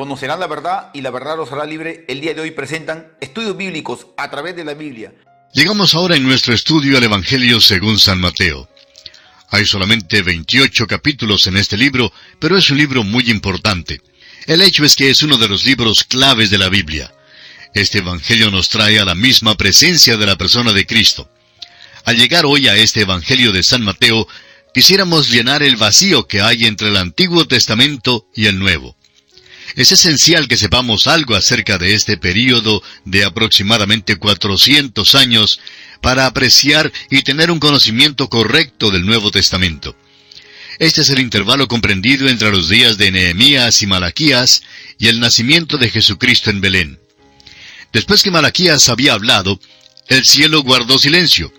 Conocerán 0.00 0.40
la 0.40 0.46
verdad 0.46 0.88
y 0.94 1.02
la 1.02 1.10
verdad 1.10 1.36
los 1.36 1.52
hará 1.52 1.66
libre. 1.66 2.06
El 2.08 2.22
día 2.22 2.32
de 2.32 2.40
hoy 2.40 2.52
presentan 2.52 3.12
estudios 3.20 3.54
bíblicos 3.54 4.06
a 4.16 4.30
través 4.30 4.56
de 4.56 4.64
la 4.64 4.72
Biblia. 4.72 5.12
Llegamos 5.52 5.94
ahora 5.94 6.16
en 6.16 6.22
nuestro 6.22 6.54
estudio 6.54 6.96
al 6.96 7.04
Evangelio 7.04 7.60
según 7.60 7.98
San 7.98 8.18
Mateo. 8.18 8.66
Hay 9.50 9.66
solamente 9.66 10.22
28 10.22 10.86
capítulos 10.86 11.46
en 11.48 11.58
este 11.58 11.76
libro, 11.76 12.14
pero 12.38 12.56
es 12.56 12.70
un 12.70 12.78
libro 12.78 13.04
muy 13.04 13.30
importante. 13.30 14.00
El 14.46 14.62
hecho 14.62 14.86
es 14.86 14.96
que 14.96 15.10
es 15.10 15.22
uno 15.22 15.36
de 15.36 15.48
los 15.48 15.66
libros 15.66 16.04
claves 16.04 16.48
de 16.48 16.56
la 16.56 16.70
Biblia. 16.70 17.12
Este 17.74 17.98
Evangelio 17.98 18.50
nos 18.50 18.70
trae 18.70 19.00
a 19.00 19.04
la 19.04 19.14
misma 19.14 19.54
presencia 19.58 20.16
de 20.16 20.24
la 20.24 20.38
persona 20.38 20.72
de 20.72 20.86
Cristo. 20.86 21.30
Al 22.06 22.16
llegar 22.16 22.46
hoy 22.46 22.68
a 22.68 22.74
este 22.74 23.02
Evangelio 23.02 23.52
de 23.52 23.62
San 23.62 23.82
Mateo, 23.82 24.26
quisiéramos 24.72 25.28
llenar 25.28 25.62
el 25.62 25.76
vacío 25.76 26.26
que 26.26 26.40
hay 26.40 26.64
entre 26.64 26.88
el 26.88 26.96
Antiguo 26.96 27.46
Testamento 27.46 28.26
y 28.34 28.46
el 28.46 28.58
Nuevo. 28.58 28.96
Es 29.76 29.92
esencial 29.92 30.48
que 30.48 30.56
sepamos 30.56 31.06
algo 31.06 31.34
acerca 31.34 31.78
de 31.78 31.94
este 31.94 32.16
período 32.16 32.82
de 33.04 33.24
aproximadamente 33.24 34.16
400 34.16 35.14
años 35.14 35.60
para 36.00 36.26
apreciar 36.26 36.92
y 37.10 37.22
tener 37.22 37.50
un 37.50 37.60
conocimiento 37.60 38.28
correcto 38.28 38.90
del 38.90 39.06
Nuevo 39.06 39.30
Testamento. 39.30 39.94
Este 40.78 41.02
es 41.02 41.10
el 41.10 41.20
intervalo 41.20 41.68
comprendido 41.68 42.28
entre 42.28 42.50
los 42.50 42.68
días 42.68 42.96
de 42.96 43.10
Nehemías 43.10 43.82
y 43.82 43.86
Malaquías 43.86 44.62
y 44.98 45.08
el 45.08 45.20
nacimiento 45.20 45.76
de 45.76 45.90
Jesucristo 45.90 46.50
en 46.50 46.60
Belén. 46.60 46.98
Después 47.92 48.22
que 48.22 48.30
Malaquías 48.30 48.88
había 48.88 49.12
hablado, 49.12 49.60
el 50.08 50.24
cielo 50.24 50.62
guardó 50.62 50.98
silencio. 50.98 51.52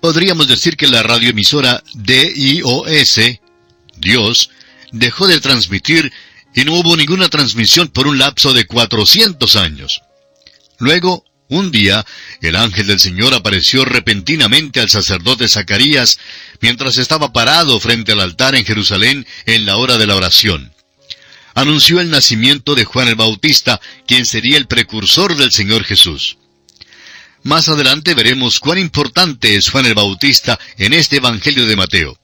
Podríamos 0.00 0.46
decir 0.46 0.76
que 0.76 0.86
la 0.86 1.02
radioemisora 1.02 1.82
DIOS, 1.94 3.20
Dios, 3.96 4.50
dejó 4.92 5.26
de 5.26 5.40
transmitir 5.40 6.12
y 6.54 6.64
no 6.64 6.74
hubo 6.74 6.96
ninguna 6.96 7.28
transmisión 7.28 7.88
por 7.88 8.06
un 8.06 8.18
lapso 8.18 8.52
de 8.52 8.66
400 8.66 9.56
años. 9.56 10.02
Luego, 10.78 11.24
un 11.48 11.72
día, 11.72 12.06
el 12.42 12.54
ángel 12.54 12.86
del 12.86 13.00
Señor 13.00 13.34
apareció 13.34 13.84
repentinamente 13.84 14.80
al 14.80 14.88
sacerdote 14.88 15.48
Zacarías 15.48 16.18
mientras 16.60 16.96
estaba 16.96 17.32
parado 17.32 17.80
frente 17.80 18.12
al 18.12 18.20
altar 18.20 18.54
en 18.54 18.64
Jerusalén 18.64 19.26
en 19.46 19.66
la 19.66 19.76
hora 19.76 19.98
de 19.98 20.06
la 20.06 20.14
oración. 20.14 20.72
Anunció 21.54 22.00
el 22.00 22.10
nacimiento 22.10 22.76
de 22.76 22.84
Juan 22.84 23.08
el 23.08 23.16
Bautista, 23.16 23.80
quien 24.06 24.24
sería 24.26 24.56
el 24.56 24.68
precursor 24.68 25.36
del 25.36 25.50
Señor 25.50 25.84
Jesús. 25.84 26.38
Más 27.42 27.68
adelante 27.68 28.14
veremos 28.14 28.60
cuán 28.60 28.78
importante 28.78 29.56
es 29.56 29.70
Juan 29.70 29.86
el 29.86 29.94
Bautista 29.94 30.58
en 30.78 30.92
este 30.92 31.16
Evangelio 31.16 31.66
de 31.66 31.74
Mateo. 31.74 32.19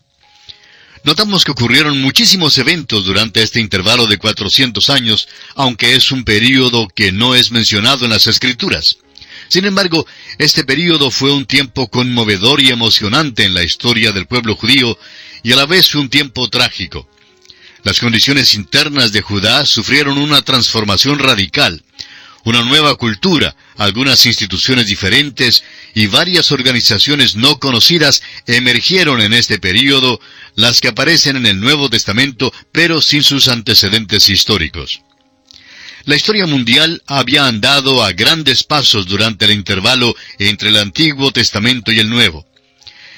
Notamos 1.07 1.45
que 1.45 1.53
ocurrieron 1.53 2.03
muchísimos 2.03 2.59
eventos 2.59 3.05
durante 3.05 3.41
este 3.41 3.61
intervalo 3.61 4.09
de 4.09 4.19
400 4.19 4.91
años, 4.91 5.29
aunque 5.55 5.95
es 5.95 6.11
un 6.11 6.25
período 6.25 6.89
que 6.89 7.13
no 7.13 7.37
es 7.37 7.53
mencionado 7.53 8.05
en 8.05 8.11
las 8.11 8.27
Escrituras. 8.27 8.99
Sin 9.47 9.67
embargo, 9.67 10.05
este 10.39 10.65
período 10.65 11.13
fue 11.13 11.33
un 11.33 11.47
tiempo 11.47 11.87
conmovedor 11.87 12.61
y 12.61 12.71
emocionante 12.71 13.45
en 13.45 13.55
la 13.55 13.63
historia 13.63 14.11
del 14.11 14.27
pueblo 14.27 14.57
judío 14.57 14.99
y 15.45 15.53
a 15.53 15.57
la 15.57 15.67
vez 15.67 15.95
un 15.95 16.09
tiempo 16.09 16.51
trágico. 16.51 17.09
Las 17.85 18.01
condiciones 18.01 18.55
internas 18.55 19.13
de 19.13 19.23
Judá 19.23 19.65
sufrieron 19.65 20.19
una 20.19 20.43
transformación 20.43 21.21
radical 21.21 21.85
una 22.47 22.63
nueva 22.63 22.95
cultura, 22.95 23.57
algunas 23.77 24.25
instituciones 24.25 24.87
diferentes 24.87 25.65
y 25.95 26.07
varias 26.07 26.53
organizaciones 26.53 27.35
no 27.35 27.59
conocidas 27.59 28.23
emergieron 28.47 29.21
en 29.21 29.35
este 29.35 29.59
período, 29.59 30.21
las 30.55 30.81
que 30.81 30.87
aparecen 30.87 31.37
en 31.37 31.47
el 31.47 31.61
Nuevo 31.61 31.91
Testamento 31.91 32.53
pero 32.71 33.03
sin 33.03 33.25
sus 33.25 33.49
antecedentes 33.49 34.29
históricos. 34.29 35.01
La 36.05 36.15
historia 36.15 36.47
mundial 36.47 37.03
había 37.09 37.49
andado 37.49 38.05
a 38.05 38.13
grandes 38.13 38.63
pasos 38.63 39.07
durante 39.07 39.47
el 39.47 39.51
intervalo 39.51 40.15
entre 40.39 40.69
el 40.69 40.77
Antiguo 40.77 41.33
Testamento 41.33 41.91
y 41.91 41.99
el 41.99 42.09
Nuevo. 42.09 42.47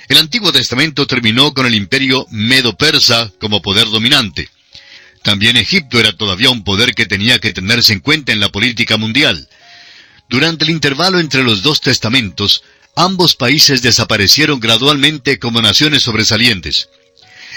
El 0.09 0.17
Antiguo 0.17 0.53
Testamento 0.53 1.07
terminó 1.07 1.53
con 1.53 1.67
el 1.67 1.75
imperio 1.75 2.27
medo-persa 2.31 3.31
como 3.39 3.61
poder 3.61 3.89
dominante. 3.89 4.49
También 5.23 5.57
Egipto 5.57 5.99
era 5.99 6.17
todavía 6.17 6.51
un 6.51 6.65
poder 6.65 6.95
que 6.95 7.07
tenía 7.07 7.39
que 7.39 7.53
tenerse 7.53 7.93
en 7.93 8.01
cuenta 8.01 8.33
en 8.33 8.41
la 8.41 8.51
política 8.51 8.97
mundial. 8.97 9.49
Durante 10.29 10.65
el 10.65 10.71
intervalo 10.71 11.21
entre 11.21 11.43
los 11.43 11.63
dos 11.63 11.81
testamentos, 11.81 12.63
ambos 12.95 13.35
países 13.35 13.83
desaparecieron 13.83 14.61
gradualmente 14.61 15.39
como 15.39 15.63
naciones 15.63 16.03
sobresalientes. 16.03 16.89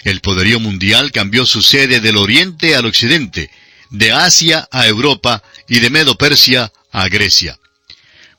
El 0.03 0.21
poderío 0.21 0.59
mundial 0.59 1.11
cambió 1.11 1.45
su 1.45 1.61
sede 1.61 1.99
del 1.99 2.17
oriente 2.17 2.75
al 2.75 2.85
occidente, 2.85 3.51
de 3.89 4.11
Asia 4.11 4.67
a 4.71 4.87
Europa 4.87 5.43
y 5.67 5.79
de 5.79 5.89
Medo-Persia 5.89 6.71
a 6.91 7.07
Grecia. 7.07 7.59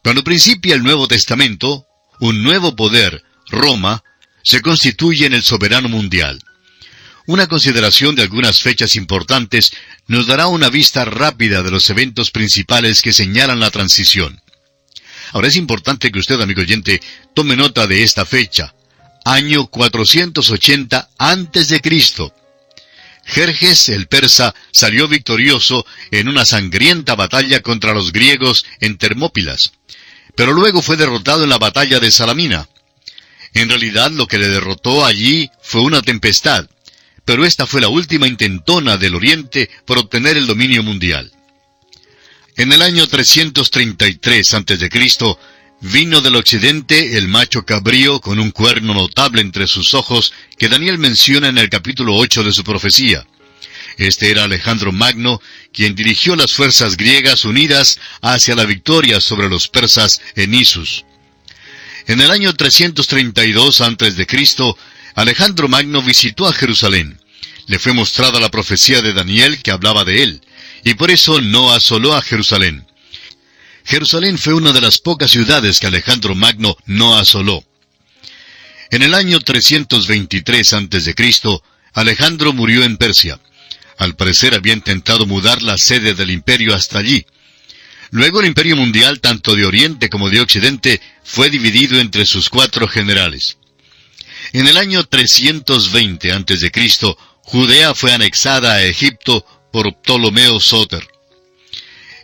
Cuando 0.02 0.24
principia 0.24 0.74
el 0.74 0.82
Nuevo 0.82 1.06
Testamento, 1.06 1.86
un 2.20 2.42
nuevo 2.42 2.74
poder, 2.74 3.22
Roma, 3.48 4.02
se 4.42 4.60
constituye 4.60 5.26
en 5.26 5.34
el 5.34 5.42
soberano 5.42 5.88
mundial. 5.88 6.42
Una 7.26 7.46
consideración 7.46 8.14
de 8.14 8.22
algunas 8.22 8.60
fechas 8.60 8.96
importantes 8.96 9.72
nos 10.08 10.26
dará 10.26 10.48
una 10.48 10.70
vista 10.70 11.04
rápida 11.04 11.62
de 11.62 11.70
los 11.70 11.88
eventos 11.88 12.30
principales 12.30 13.00
que 13.00 13.12
señalan 13.12 13.60
la 13.60 13.70
transición. 13.70 14.40
Ahora 15.32 15.48
es 15.48 15.56
importante 15.56 16.10
que 16.10 16.18
usted, 16.18 16.40
amigo 16.40 16.62
oyente, 16.62 17.00
tome 17.34 17.56
nota 17.56 17.86
de 17.86 18.02
esta 18.02 18.26
fecha, 18.26 18.74
año 19.24 19.66
480 19.66 21.10
antes 21.16 21.68
de 21.68 21.80
Cristo. 21.80 22.34
Jerjes 23.24 23.88
el 23.88 24.08
persa 24.08 24.52
salió 24.72 25.06
victorioso 25.06 25.86
en 26.10 26.28
una 26.28 26.44
sangrienta 26.44 27.14
batalla 27.14 27.62
contra 27.62 27.94
los 27.94 28.12
griegos 28.12 28.66
en 28.80 28.98
Termópilas, 28.98 29.72
pero 30.34 30.52
luego 30.52 30.82
fue 30.82 30.96
derrotado 30.96 31.44
en 31.44 31.50
la 31.50 31.58
batalla 31.58 32.00
de 32.00 32.10
Salamina. 32.10 32.68
En 33.54 33.68
realidad 33.68 34.10
lo 34.10 34.26
que 34.26 34.38
le 34.38 34.48
derrotó 34.48 35.06
allí 35.06 35.50
fue 35.62 35.82
una 35.82 36.02
tempestad, 36.02 36.68
pero 37.24 37.44
esta 37.44 37.66
fue 37.66 37.80
la 37.80 37.88
última 37.88 38.26
intentona 38.26 38.96
del 38.96 39.14
Oriente 39.14 39.70
por 39.84 39.98
obtener 39.98 40.36
el 40.36 40.46
dominio 40.46 40.82
mundial. 40.82 41.32
En 42.56 42.72
el 42.72 42.82
año 42.82 43.06
333 43.06 44.54
a.C., 44.54 45.36
vino 45.80 46.20
del 46.20 46.36
occidente 46.36 47.16
el 47.16 47.28
macho 47.28 47.64
cabrío 47.64 48.20
con 48.20 48.38
un 48.38 48.50
cuerno 48.50 48.94
notable 48.94 49.40
entre 49.40 49.66
sus 49.66 49.94
ojos 49.94 50.32
que 50.56 50.68
Daniel 50.68 50.98
menciona 50.98 51.48
en 51.48 51.58
el 51.58 51.68
capítulo 51.70 52.14
8 52.14 52.44
de 52.44 52.52
su 52.52 52.62
profecía. 52.62 53.26
Este 53.96 54.30
era 54.30 54.44
Alejandro 54.44 54.92
Magno, 54.92 55.40
quien 55.72 55.94
dirigió 55.94 56.36
las 56.36 56.52
fuerzas 56.52 56.96
griegas 56.96 57.44
unidas 57.44 57.98
hacia 58.20 58.54
la 58.54 58.64
victoria 58.64 59.20
sobre 59.20 59.48
los 59.48 59.68
persas 59.68 60.20
en 60.36 60.54
Isus. 60.54 61.04
En 62.06 62.20
el 62.20 62.30
año 62.30 62.52
332 62.54 63.80
a.C., 63.80 64.26
Alejandro 65.14 65.68
Magno 65.68 66.02
visitó 66.02 66.46
a 66.46 66.52
Jerusalén. 66.52 67.20
Le 67.66 67.78
fue 67.78 67.92
mostrada 67.92 68.40
la 68.40 68.50
profecía 68.50 69.02
de 69.02 69.12
Daniel 69.12 69.62
que 69.62 69.70
hablaba 69.70 70.04
de 70.04 70.22
él, 70.22 70.42
y 70.84 70.94
por 70.94 71.10
eso 71.10 71.40
no 71.40 71.72
asoló 71.72 72.14
a 72.14 72.22
Jerusalén. 72.22 72.86
Jerusalén 73.84 74.38
fue 74.38 74.54
una 74.54 74.72
de 74.72 74.80
las 74.80 74.98
pocas 74.98 75.30
ciudades 75.30 75.80
que 75.80 75.86
Alejandro 75.86 76.34
Magno 76.34 76.76
no 76.86 77.18
asoló. 77.18 77.64
En 78.90 79.02
el 79.02 79.14
año 79.14 79.40
323 79.40 80.72
a.C., 80.72 81.14
Alejandro 81.94 82.52
murió 82.52 82.84
en 82.84 82.96
Persia. 82.96 83.40
Al 83.98 84.16
parecer 84.16 84.54
había 84.54 84.72
intentado 84.72 85.26
mudar 85.26 85.62
la 85.62 85.78
sede 85.78 86.14
del 86.14 86.30
imperio 86.30 86.74
hasta 86.74 86.98
allí. 86.98 87.24
Luego 88.10 88.40
el 88.40 88.46
imperio 88.46 88.76
mundial, 88.76 89.20
tanto 89.20 89.54
de 89.54 89.64
Oriente 89.64 90.10
como 90.10 90.28
de 90.28 90.40
Occidente, 90.40 91.00
fue 91.24 91.50
dividido 91.50 91.98
entre 92.00 92.26
sus 92.26 92.48
cuatro 92.48 92.86
generales. 92.88 93.56
En 94.52 94.66
el 94.66 94.76
año 94.76 95.04
320 95.04 96.32
a.C., 96.32 97.16
Judea 97.44 97.94
fue 97.94 98.12
anexada 98.12 98.74
a 98.74 98.82
Egipto 98.82 99.46
por 99.72 99.94
Ptolomeo 100.02 100.60
Soter. 100.60 101.08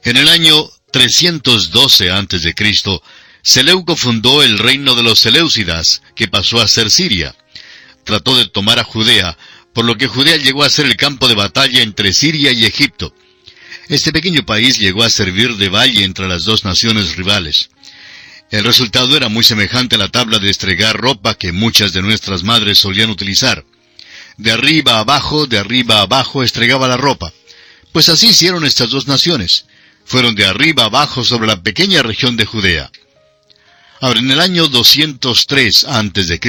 En 0.05 0.19
el 0.19 0.29
año 0.29 0.69
312 0.93 2.11
a.C., 2.11 2.55
Seleuco 3.43 3.97
fundó 3.97 4.43
el 4.43 4.59
reino 4.59 4.95
de 4.95 5.03
los 5.03 5.21
Seleucidas, 5.21 6.03
que 6.15 6.29
pasó 6.29 6.61
a 6.61 6.69
ser 6.69 6.91
Siria. 6.91 7.35
Trató 8.05 8.37
de 8.37 8.47
tomar 8.47 8.79
a 8.79 8.85
Judea, 8.85 9.39
por 9.73 9.87
lo 9.87 9.97
que 9.97 10.07
Judea 10.07 10.37
llegó 10.37 10.65
a 10.65 10.71
ser 10.71 10.85
el 10.85 10.97
campo 10.97 11.29
de 11.29 11.35
batalla 11.35 11.81
entre 11.81 12.13
Siria 12.13 12.53
y 12.53 12.67
Egipto. 12.67 13.15
Este 13.89 14.13
pequeño 14.13 14.45
país 14.45 14.79
llegó 14.79 15.03
a 15.03 15.09
servir 15.09 15.57
de 15.57 15.71
valle 15.71 16.05
entre 16.05 16.29
las 16.29 16.45
dos 16.45 16.63
naciones 16.65 17.17
rivales. 17.17 17.71
El 18.51 18.65
resultado 18.65 19.15
era 19.17 19.29
muy 19.29 19.45
semejante 19.45 19.97
a 19.97 19.99
la 19.99 20.09
tabla 20.09 20.39
de 20.39 20.49
estregar 20.49 20.97
ropa 20.97 21.35
que 21.35 21.53
muchas 21.53 21.93
de 21.93 22.01
nuestras 22.01 22.43
madres 22.43 22.79
solían 22.79 23.11
utilizar. 23.11 23.65
De 24.39 24.53
arriba 24.53 25.01
abajo, 25.01 25.47
de 25.47 25.59
arriba 25.59 26.01
abajo 26.01 26.43
estregaba 26.43 26.89
la 26.89 26.97
ropa. 26.97 27.33
Pues 27.93 28.09
así 28.09 28.29
hicieron 28.29 28.65
estas 28.65 28.89
dos 28.89 29.07
naciones. 29.07 29.67
Fueron 30.05 30.35
de 30.35 30.47
arriba 30.47 30.85
abajo 30.85 31.25
sobre 31.25 31.47
la 31.47 31.63
pequeña 31.63 32.03
región 32.03 32.37
de 32.37 32.47
Judea. 32.47 32.91
Ahora, 34.01 34.21
en 34.21 34.31
el 34.31 34.41
año 34.41 34.69
203 34.69 35.85
a.C., 35.85 36.41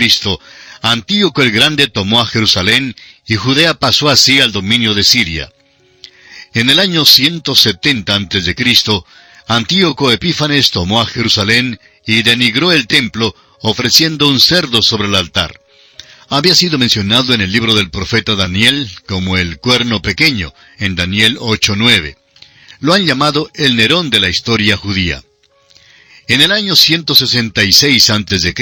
Antíoco 0.81 1.41
el 1.41 1.51
Grande 1.51 1.87
tomó 1.87 2.21
a 2.21 2.27
Jerusalén 2.27 2.95
y 3.27 3.35
Judea 3.35 3.73
pasó 3.73 4.07
así 4.07 4.39
al 4.39 4.53
dominio 4.53 4.93
de 4.93 5.03
Siria. 5.03 5.51
En 6.53 6.69
el 6.69 6.79
año 6.79 7.03
170 7.03 8.15
a.C., 8.15 8.55
Antíoco 9.49 10.11
Epífanes 10.11 10.69
tomó 10.69 11.01
a 11.01 11.07
Jerusalén 11.07 11.79
y 12.05 12.21
denigró 12.21 12.71
el 12.71 12.85
templo 12.85 13.35
ofreciendo 13.61 14.29
un 14.29 14.39
cerdo 14.39 14.83
sobre 14.83 15.07
el 15.07 15.15
altar. 15.15 15.59
Había 16.29 16.53
sido 16.53 16.77
mencionado 16.77 17.33
en 17.33 17.41
el 17.41 17.51
libro 17.51 17.73
del 17.73 17.89
profeta 17.89 18.35
Daniel 18.35 18.87
como 19.07 19.37
el 19.37 19.57
cuerno 19.57 20.03
pequeño, 20.03 20.53
en 20.77 20.95
Daniel 20.95 21.39
8.9. 21.39 22.15
Lo 22.81 22.93
han 22.93 23.07
llamado 23.07 23.49
el 23.55 23.75
Nerón 23.75 24.11
de 24.11 24.19
la 24.19 24.29
historia 24.29 24.77
judía. 24.77 25.23
En 26.27 26.41
el 26.41 26.51
año 26.51 26.75
166 26.75 28.07
a.C., 28.11 28.53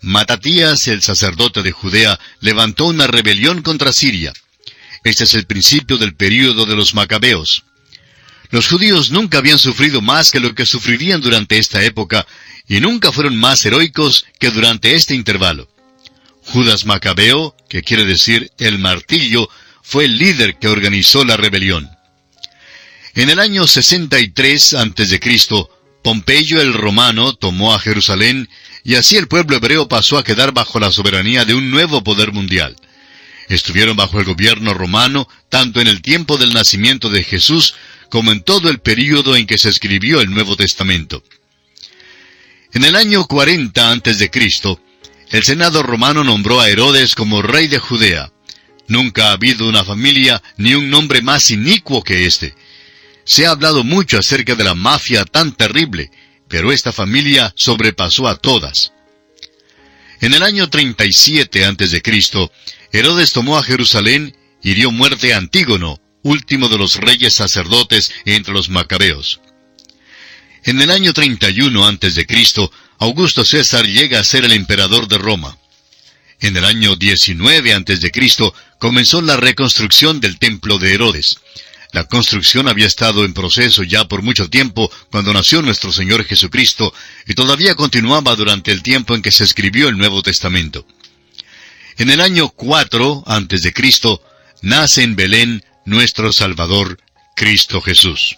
Matatías, 0.00 0.88
el 0.88 1.02
sacerdote 1.02 1.62
de 1.62 1.72
Judea, 1.72 2.18
levantó 2.40 2.86
una 2.86 3.06
rebelión 3.06 3.60
contra 3.60 3.92
Siria. 3.92 4.32
Este 5.04 5.24
es 5.24 5.34
el 5.34 5.44
principio 5.44 5.98
del 5.98 6.14
período 6.14 6.64
de 6.64 6.76
los 6.76 6.94
macabeos. 6.94 7.64
Los 8.50 8.68
judíos 8.68 9.10
nunca 9.10 9.38
habían 9.38 9.58
sufrido 9.58 10.00
más 10.00 10.30
que 10.30 10.40
lo 10.40 10.54
que 10.54 10.66
sufrirían 10.66 11.20
durante 11.20 11.58
esta 11.58 11.82
época, 11.84 12.26
y 12.66 12.80
nunca 12.80 13.12
fueron 13.12 13.36
más 13.36 13.64
heroicos 13.64 14.26
que 14.38 14.50
durante 14.50 14.94
este 14.94 15.14
intervalo. 15.14 15.68
Judas 16.44 16.86
Macabeo, 16.86 17.54
que 17.68 17.82
quiere 17.82 18.04
decir 18.04 18.50
el 18.58 18.78
martillo, 18.78 19.48
fue 19.82 20.06
el 20.06 20.18
líder 20.18 20.58
que 20.58 20.68
organizó 20.68 21.24
la 21.24 21.36
rebelión. 21.36 21.90
En 23.14 23.30
el 23.30 23.38
año 23.38 23.66
63 23.66 24.74
a.C., 24.74 25.20
Pompeyo 26.02 26.60
el 26.60 26.72
romano 26.72 27.34
tomó 27.34 27.74
a 27.74 27.80
Jerusalén 27.80 28.48
y 28.84 28.94
así 28.94 29.16
el 29.16 29.28
pueblo 29.28 29.56
hebreo 29.56 29.88
pasó 29.88 30.16
a 30.16 30.24
quedar 30.24 30.52
bajo 30.52 30.78
la 30.78 30.92
soberanía 30.92 31.44
de 31.44 31.54
un 31.54 31.70
nuevo 31.70 32.02
poder 32.04 32.32
mundial. 32.32 32.76
Estuvieron 33.48 33.96
bajo 33.96 34.18
el 34.18 34.24
gobierno 34.24 34.72
romano 34.72 35.28
tanto 35.48 35.80
en 35.80 35.88
el 35.88 36.00
tiempo 36.00 36.38
del 36.38 36.54
nacimiento 36.54 37.10
de 37.10 37.24
Jesús 37.24 37.74
como 38.10 38.32
en 38.32 38.42
todo 38.42 38.70
el 38.70 38.80
período 38.80 39.36
en 39.36 39.46
que 39.46 39.58
se 39.58 39.68
escribió 39.68 40.20
el 40.20 40.30
Nuevo 40.30 40.56
Testamento. 40.56 41.22
En 42.72 42.84
el 42.84 42.96
año 42.96 43.26
40 43.26 43.92
a.C., 43.92 44.30
el 45.30 45.42
Senado 45.42 45.82
romano 45.82 46.24
nombró 46.24 46.60
a 46.60 46.68
Herodes 46.68 47.14
como 47.14 47.42
rey 47.42 47.68
de 47.68 47.78
Judea. 47.78 48.32
Nunca 48.86 49.28
ha 49.28 49.32
habido 49.32 49.68
una 49.68 49.84
familia 49.84 50.42
ni 50.56 50.74
un 50.74 50.88
nombre 50.88 51.20
más 51.20 51.50
inicuo 51.50 52.02
que 52.02 52.24
este. 52.26 52.54
Se 53.24 53.46
ha 53.46 53.50
hablado 53.50 53.84
mucho 53.84 54.18
acerca 54.18 54.54
de 54.54 54.64
la 54.64 54.74
mafia 54.74 55.24
tan 55.26 55.52
terrible, 55.52 56.10
pero 56.48 56.72
esta 56.72 56.92
familia 56.92 57.52
sobrepasó 57.56 58.26
a 58.26 58.36
todas. 58.36 58.92
En 60.20 60.32
el 60.32 60.42
año 60.42 60.68
37 60.68 61.64
a.C., 61.66 62.02
Herodes 62.90 63.32
tomó 63.32 63.58
a 63.58 63.62
Jerusalén 63.62 64.34
y 64.62 64.74
dio 64.74 64.90
muerte 64.90 65.34
a 65.34 65.36
Antígono, 65.36 66.00
último 66.22 66.68
de 66.68 66.78
los 66.78 66.96
reyes 66.96 67.34
sacerdotes 67.34 68.12
entre 68.24 68.52
los 68.52 68.68
macabeos. 68.68 69.40
En 70.64 70.80
el 70.80 70.90
año 70.90 71.12
31 71.12 71.86
a.C., 71.86 72.26
Augusto 72.98 73.44
César 73.44 73.86
llega 73.86 74.20
a 74.20 74.24
ser 74.24 74.44
el 74.44 74.52
emperador 74.52 75.06
de 75.08 75.18
Roma. 75.18 75.56
En 76.40 76.56
el 76.56 76.64
año 76.64 76.96
19 76.96 77.74
a.C. 77.74 78.12
comenzó 78.78 79.22
la 79.22 79.36
reconstrucción 79.36 80.20
del 80.20 80.38
templo 80.38 80.78
de 80.78 80.94
Herodes. 80.94 81.38
La 81.92 82.04
construcción 82.04 82.68
había 82.68 82.86
estado 82.86 83.24
en 83.24 83.32
proceso 83.32 83.82
ya 83.82 84.06
por 84.06 84.22
mucho 84.22 84.50
tiempo 84.50 84.90
cuando 85.10 85.32
nació 85.32 85.62
nuestro 85.62 85.90
Señor 85.90 86.24
Jesucristo 86.24 86.92
y 87.26 87.34
todavía 87.34 87.74
continuaba 87.74 88.36
durante 88.36 88.72
el 88.72 88.82
tiempo 88.82 89.14
en 89.14 89.22
que 89.22 89.32
se 89.32 89.44
escribió 89.44 89.88
el 89.88 89.96
Nuevo 89.96 90.22
Testamento. 90.22 90.86
En 91.96 92.10
el 92.10 92.20
año 92.20 92.50
4 92.50 93.24
a.C. 93.26 93.72
nace 94.60 95.02
en 95.02 95.16
Belén 95.16 95.64
nuestro 95.88 96.32
Salvador, 96.32 96.98
Cristo 97.34 97.80
Jesús. 97.80 98.36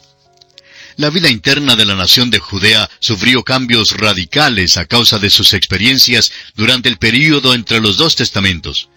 La 0.97 1.11
vida 1.11 1.31
interna 1.31 1.76
de 1.76 1.87
la 1.87 1.94
nación 1.94 2.31
de 2.31 2.38
Judea 2.38 2.91
sufrió 2.99 3.43
cambios 3.43 3.97
radicales 3.97 4.76
a 4.76 4.85
causa 4.85 5.19
de 5.19 5.31
sus 5.31 5.55
experiencias 5.55 6.31
durante 6.55 6.88
el 6.88 6.99
período 6.99 7.55
entre 7.55 7.81
los 7.81 7.97
dos 7.97 8.17
testamentos. 8.17 8.88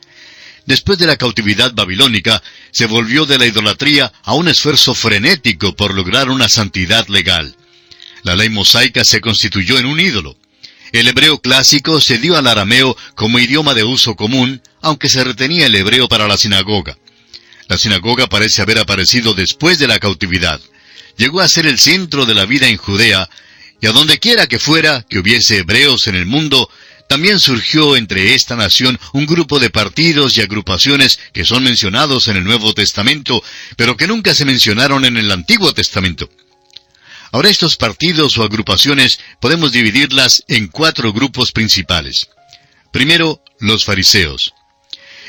Después 0.65 0.97
de 0.97 1.07
la 1.07 1.17
cautividad 1.17 1.73
babilónica, 1.73 2.41
se 2.71 2.87
volvió 2.87 3.25
de 3.25 3.37
la 3.37 3.45
idolatría 3.45 4.11
a 4.23 4.33
un 4.33 4.47
esfuerzo 4.47 4.93
frenético 4.95 5.75
por 5.75 5.93
lograr 5.93 6.29
una 6.29 6.49
santidad 6.49 7.07
legal. 7.07 7.55
La 8.23 8.35
ley 8.35 8.49
mosaica 8.49 9.03
se 9.03 9.21
constituyó 9.21 9.77
en 9.77 9.85
un 9.85 9.99
ídolo. 9.99 10.37
El 10.93 11.07
hebreo 11.07 11.39
clásico 11.39 11.99
se 11.99 12.17
dio 12.17 12.37
al 12.37 12.47
arameo 12.47 12.95
como 13.15 13.39
idioma 13.39 13.73
de 13.73 13.83
uso 13.83 14.15
común, 14.15 14.61
aunque 14.81 15.09
se 15.09 15.23
retenía 15.23 15.65
el 15.65 15.75
hebreo 15.75 16.07
para 16.07 16.27
la 16.27 16.37
sinagoga. 16.37 16.97
La 17.73 17.79
sinagoga 17.79 18.27
parece 18.27 18.61
haber 18.61 18.77
aparecido 18.77 19.33
después 19.33 19.79
de 19.79 19.87
la 19.87 19.97
cautividad. 19.97 20.61
Llegó 21.17 21.41
a 21.41 21.49
ser 21.49 21.65
el 21.65 21.79
centro 21.79 22.27
de 22.27 22.35
la 22.35 22.45
vida 22.45 22.67
en 22.67 22.77
Judea, 22.77 23.27
y 23.81 23.87
a 23.87 23.91
donde 23.91 24.19
quiera 24.19 24.45
que 24.45 24.59
fuera 24.59 25.03
que 25.09 25.17
hubiese 25.17 25.57
hebreos 25.57 26.05
en 26.05 26.13
el 26.13 26.27
mundo, 26.27 26.69
también 27.09 27.39
surgió 27.39 27.97
entre 27.97 28.35
esta 28.35 28.55
nación 28.55 28.99
un 29.13 29.25
grupo 29.25 29.59
de 29.59 29.71
partidos 29.71 30.37
y 30.37 30.41
agrupaciones 30.41 31.19
que 31.33 31.45
son 31.45 31.63
mencionados 31.63 32.27
en 32.27 32.37
el 32.37 32.43
Nuevo 32.43 32.75
Testamento, 32.75 33.43
pero 33.75 33.97
que 33.97 34.05
nunca 34.05 34.35
se 34.35 34.45
mencionaron 34.45 35.03
en 35.03 35.17
el 35.17 35.31
Antiguo 35.31 35.73
Testamento. 35.73 36.29
Ahora 37.31 37.49
estos 37.49 37.75
partidos 37.75 38.37
o 38.37 38.43
agrupaciones 38.43 39.19
podemos 39.41 39.71
dividirlas 39.71 40.43
en 40.47 40.67
cuatro 40.67 41.11
grupos 41.11 41.51
principales. 41.51 42.29
Primero, 42.91 43.43
los 43.59 43.83
fariseos. 43.83 44.53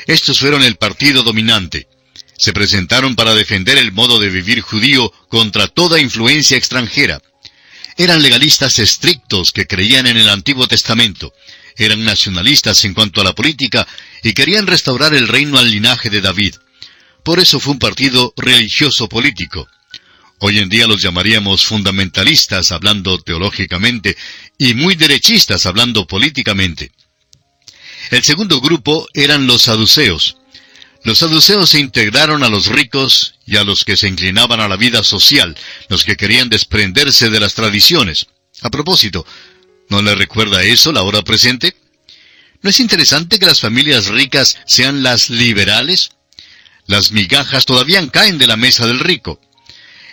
Estos 0.05 0.39
fueron 0.39 0.61
el 0.61 0.75
partido 0.75 1.23
dominante. 1.23 1.87
Se 2.37 2.53
presentaron 2.53 3.15
para 3.15 3.33
defender 3.33 3.77
el 3.77 3.91
modo 3.91 4.19
de 4.19 4.29
vivir 4.29 4.61
judío 4.61 5.11
contra 5.29 5.67
toda 5.67 5.99
influencia 5.99 6.57
extranjera. 6.57 7.21
Eran 7.97 8.21
legalistas 8.21 8.79
estrictos 8.79 9.51
que 9.51 9.67
creían 9.67 10.07
en 10.07 10.17
el 10.17 10.29
Antiguo 10.29 10.67
Testamento 10.67 11.33
eran 11.77 12.03
nacionalistas 12.03 12.85
en 12.85 12.93
cuanto 12.93 13.21
a 13.21 13.23
la 13.23 13.35
política 13.35 13.87
y 14.23 14.33
querían 14.33 14.67
restaurar 14.67 15.13
el 15.13 15.27
reino 15.27 15.57
al 15.57 15.69
linaje 15.69 16.09
de 16.09 16.21
David. 16.21 16.55
Por 17.23 17.39
eso 17.39 17.59
fue 17.59 17.73
un 17.73 17.79
partido 17.79 18.33
religioso 18.37 19.09
político. 19.09 19.67
Hoy 20.39 20.59
en 20.59 20.69
día 20.69 20.87
los 20.87 21.01
llamaríamos 21.01 21.65
fundamentalistas 21.65 22.71
hablando 22.71 23.17
teológicamente 23.19 24.15
y 24.57 24.73
muy 24.73 24.95
derechistas 24.95 25.65
hablando 25.65 26.05
políticamente. 26.07 26.91
El 28.11 28.23
segundo 28.23 28.61
grupo 28.61 29.07
eran 29.13 29.47
los 29.47 29.63
saduceos. 29.63 30.37
Los 31.05 31.19
saduceos 31.19 31.69
se 31.69 31.79
integraron 31.79 32.43
a 32.43 32.49
los 32.49 32.67
ricos 32.67 33.35
y 33.45 33.55
a 33.57 33.63
los 33.63 33.85
que 33.85 33.95
se 33.95 34.07
inclinaban 34.07 34.59
a 34.59 34.67
la 34.67 34.75
vida 34.75 35.03
social, 35.03 35.55
los 35.87 36.03
que 36.03 36.17
querían 36.17 36.49
desprenderse 36.49 37.29
de 37.29 37.39
las 37.39 37.53
tradiciones. 37.53 38.27
A 38.61 38.69
propósito, 38.69 39.25
¿No 39.89 40.01
le 40.01 40.15
recuerda 40.15 40.63
eso 40.63 40.91
la 40.91 41.03
hora 41.03 41.21
presente? 41.21 41.75
¿No 42.61 42.69
es 42.69 42.79
interesante 42.79 43.37
que 43.37 43.45
las 43.45 43.59
familias 43.59 44.07
ricas 44.07 44.57
sean 44.65 45.03
las 45.03 45.29
liberales? 45.29 46.11
Las 46.87 47.11
migajas 47.11 47.65
todavía 47.65 48.05
caen 48.09 48.37
de 48.37 48.47
la 48.47 48.57
mesa 48.57 48.87
del 48.87 48.99
rico. 48.99 49.39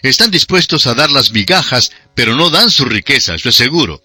Están 0.02 0.30
dispuestos 0.30 0.86
a 0.86 0.94
dar 0.94 1.10
las 1.10 1.30
migajas, 1.30 1.92
pero 2.14 2.34
no 2.34 2.50
dan 2.50 2.70
su 2.70 2.84
riqueza, 2.84 3.34
eso 3.34 3.48
es 3.48 3.54
seguro. 3.54 4.02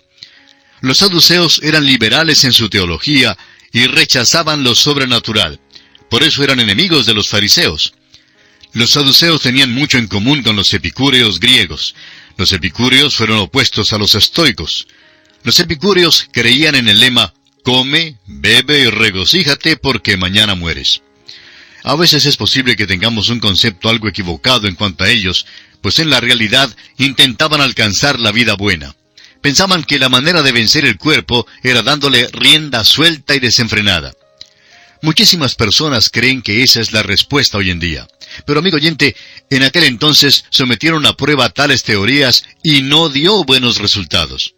Los 0.81 0.99
saduceos 0.99 1.59
eran 1.63 1.85
liberales 1.85 2.43
en 2.43 2.53
su 2.53 2.69
teología 2.69 3.37
y 3.73 3.87
rechazaban 3.87 4.63
lo 4.63 4.75
sobrenatural. 4.75 5.59
Por 6.09 6.23
eso 6.23 6.43
eran 6.43 6.59
enemigos 6.59 7.05
de 7.05 7.13
los 7.13 7.29
fariseos. 7.29 7.93
Los 8.73 8.91
saduceos 8.91 9.41
tenían 9.41 9.73
mucho 9.73 9.97
en 9.97 10.07
común 10.07 10.43
con 10.43 10.55
los 10.55 10.73
epicúreos 10.73 11.39
griegos. 11.39 11.95
Los 12.37 12.51
epicúreos 12.51 13.15
fueron 13.15 13.39
opuestos 13.39 13.91
a 13.93 13.97
los 13.97 14.15
estoicos. 14.15 14.87
Los 15.43 15.59
epicúreos 15.59 16.27
creían 16.31 16.75
en 16.75 16.87
el 16.87 16.99
lema, 16.99 17.33
come, 17.63 18.17
bebe 18.25 18.81
y 18.81 18.89
regocíjate 18.89 19.77
porque 19.77 20.17
mañana 20.17 20.55
mueres. 20.55 21.01
A 21.83 21.95
veces 21.95 22.25
es 22.25 22.37
posible 22.37 22.75
que 22.75 22.87
tengamos 22.87 23.29
un 23.29 23.39
concepto 23.39 23.89
algo 23.89 24.07
equivocado 24.07 24.67
en 24.67 24.75
cuanto 24.75 25.03
a 25.03 25.09
ellos, 25.09 25.45
pues 25.81 25.99
en 25.99 26.09
la 26.09 26.19
realidad 26.19 26.69
intentaban 26.97 27.61
alcanzar 27.61 28.19
la 28.19 28.31
vida 28.31 28.55
buena. 28.55 28.95
Pensaban 29.41 29.83
que 29.83 29.99
la 29.99 30.09
manera 30.09 30.41
de 30.41 30.51
vencer 30.51 30.85
el 30.85 30.97
cuerpo 30.97 31.47
era 31.63 31.83
dándole 31.83 32.27
rienda 32.33 32.83
suelta 32.83 33.35
y 33.35 33.39
desenfrenada. 33.39 34.13
Muchísimas 35.01 35.55
personas 35.55 36.09
creen 36.09 36.41
que 36.41 36.63
esa 36.63 36.81
es 36.81 36.91
la 36.91 37.03
respuesta 37.03 37.57
hoy 37.57 37.69
en 37.69 37.79
día. 37.79 38.07
Pero 38.45 38.59
amigo 38.59 38.77
oyente, 38.77 39.15
en 39.49 39.63
aquel 39.63 39.83
entonces 39.83 40.45
sometieron 40.49 41.05
a 41.05 41.15
prueba 41.15 41.49
tales 41.49 41.83
teorías 41.83 42.43
y 42.63 42.81
no 42.81 43.09
dio 43.09 43.43
buenos 43.43 43.77
resultados. 43.77 44.55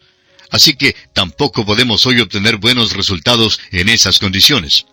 Así 0.50 0.74
que 0.74 0.96
tampoco 1.14 1.66
podemos 1.66 2.06
hoy 2.06 2.20
obtener 2.20 2.58
buenos 2.58 2.94
resultados 2.94 3.60
en 3.72 3.90
esas 3.90 4.20
condiciones. 4.20 4.86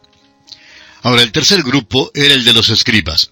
Ahora, 1.03 1.23
el 1.23 1.33
tercer 1.33 1.63
grupo 1.63 2.11
era 2.15 2.35
el 2.35 2.45
de 2.45 2.53
los 2.53 2.69
escribas. 2.69 3.31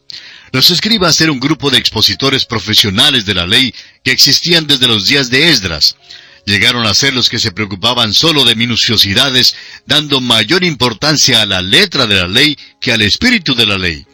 Los 0.53 0.71
escribas 0.71 1.21
eran 1.21 1.35
un 1.35 1.41
grupo 1.41 1.71
de 1.71 1.79
expositores 1.79 2.45
profesionales 2.45 3.27
de 3.27 3.35
la 3.35 3.47
ley 3.47 3.75
que 4.05 4.13
existían 4.13 4.67
desde 4.67 4.87
los 4.87 5.07
días 5.07 5.29
de 5.29 5.51
Esdras. 5.51 5.97
Llegaron 6.47 6.87
a 6.87 6.95
ser 6.95 7.15
los 7.15 7.31
que 7.31 7.39
se 7.39 7.53
preocupaban 7.53 8.13
solo 8.13 8.45
de 8.45 8.55
minuciosidades, 8.55 9.57
dando 9.87 10.21
mayor 10.21 10.63
importancia 10.63 11.41
a 11.41 11.47
la 11.47 11.63
letra 11.63 12.07
de 12.07 12.17
la 12.17 12.29
ley 12.29 12.59
que 12.81 12.93
al 12.93 13.03
espíritu 13.03 13.55
de 13.55 13.67
la 13.67 13.79
ley. 13.79 14.05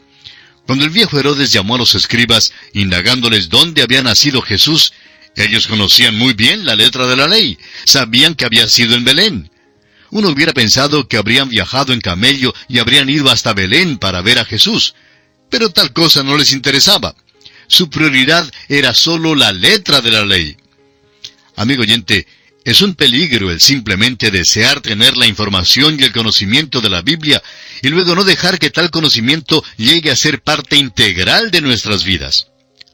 Cuando 0.67 0.85
el 0.85 0.91
viejo 0.91 1.19
Herodes 1.19 1.53
llamó 1.53 1.75
a 1.75 1.79
los 1.79 1.97
escribas, 1.97 2.53
indagándoles 2.73 3.49
dónde 3.49 3.83
había 3.83 4.03
nacido 4.03 4.41
Jesús, 4.43 4.93
ellos 5.35 5.67
conocían 5.67 6.17
muy 6.17 6.33
bien 6.33 6.65
la 6.65 6.77
letra 6.77 7.07
de 7.07 7.17
la 7.17 7.27
ley, 7.27 7.59
sabían 7.85 8.37
que 8.37 8.45
había 8.45 8.69
sido 8.69 8.95
en 8.95 9.05
Belén. 9.05 9.51
Uno 10.11 10.29
hubiera 10.29 10.53
pensado 10.53 11.09
que 11.09 11.17
habrían 11.17 11.49
viajado 11.49 11.93
en 11.93 12.01
camello 12.01 12.55
y 12.69 12.79
habrían 12.79 13.09
ido 13.09 13.31
hasta 13.31 13.55
Belén 13.55 13.99
para 13.99 14.23
ver 14.23 14.39
a 14.39 14.45
Jesús, 14.45 14.95
pero 15.49 15.71
tal 15.71 15.93
cosa 15.93 16.23
no 16.23 16.37
les 16.37 16.53
interesaba. 16.53 17.15
Su 17.67 17.91
prioridad 17.91 18.51
era 18.69 18.95
solo 18.95 19.35
la 19.35 19.53
letra 19.53 20.01
de 20.01 20.11
la 20.11 20.25
ley. 20.25 20.57
Amigo 21.61 21.83
oyente, 21.83 22.27
es 22.65 22.81
un 22.81 22.95
peligro 22.95 23.51
el 23.51 23.61
simplemente 23.61 24.31
desear 24.31 24.81
tener 24.81 25.19
la 25.19 25.27
información 25.27 26.01
y 26.01 26.05
el 26.05 26.11
conocimiento 26.11 26.81
de 26.81 26.89
la 26.89 27.03
Biblia 27.03 27.43
y 27.83 27.89
luego 27.91 28.15
no 28.15 28.25
dejar 28.25 28.59
que 28.59 28.71
tal 28.71 28.91
conocimiento 28.91 29.63
llegue 29.77 30.11
a 30.11 30.17
ser 30.17 30.41
parte 30.41 30.77
integral 30.77 31.51
de 31.51 31.61
nuestras 31.61 32.03
vidas. 32.03 32.47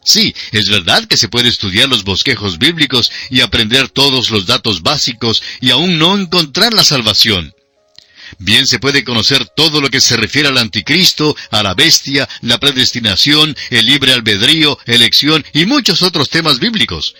Sí, 0.04 0.34
es 0.50 0.68
verdad 0.68 1.04
que 1.04 1.16
se 1.16 1.28
puede 1.28 1.48
estudiar 1.48 1.88
los 1.88 2.02
bosquejos 2.02 2.58
bíblicos 2.58 3.12
y 3.30 3.40
aprender 3.40 3.88
todos 3.88 4.30
los 4.30 4.46
datos 4.46 4.82
básicos 4.82 5.44
y 5.60 5.70
aún 5.70 5.96
no 5.96 6.18
encontrar 6.18 6.74
la 6.74 6.82
salvación. 6.82 7.54
Bien 8.40 8.66
se 8.66 8.80
puede 8.80 9.04
conocer 9.04 9.46
todo 9.46 9.80
lo 9.80 9.90
que 9.90 10.00
se 10.00 10.16
refiere 10.16 10.48
al 10.48 10.58
anticristo, 10.58 11.36
a 11.52 11.62
la 11.62 11.74
bestia, 11.74 12.28
la 12.40 12.58
predestinación, 12.58 13.56
el 13.70 13.86
libre 13.86 14.12
albedrío, 14.12 14.76
elección 14.86 15.44
y 15.52 15.66
muchos 15.66 16.02
otros 16.02 16.30
temas 16.30 16.58
bíblicos. 16.58 17.14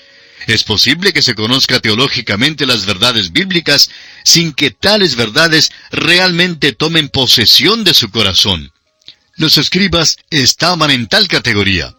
Es 0.47 0.63
posible 0.63 1.13
que 1.13 1.23
se 1.23 1.35
conozca 1.35 1.81
teológicamente 1.81 2.67
las 2.67 2.87
verdades 2.87 3.33
bíblicas 3.33 3.91
sin 4.25 4.53
que 4.53 4.71
tales 4.71 5.17
verdades 5.17 5.73
realmente 5.91 6.73
tomen 6.73 7.09
posesión 7.09 7.83
de 7.83 7.95
su 7.95 8.11
corazón. 8.11 8.73
Los 9.35 9.59
escribas 9.59 10.19
estaban 10.31 10.91
en 10.91 11.09
tal 11.09 11.27
categoría. 11.27 11.95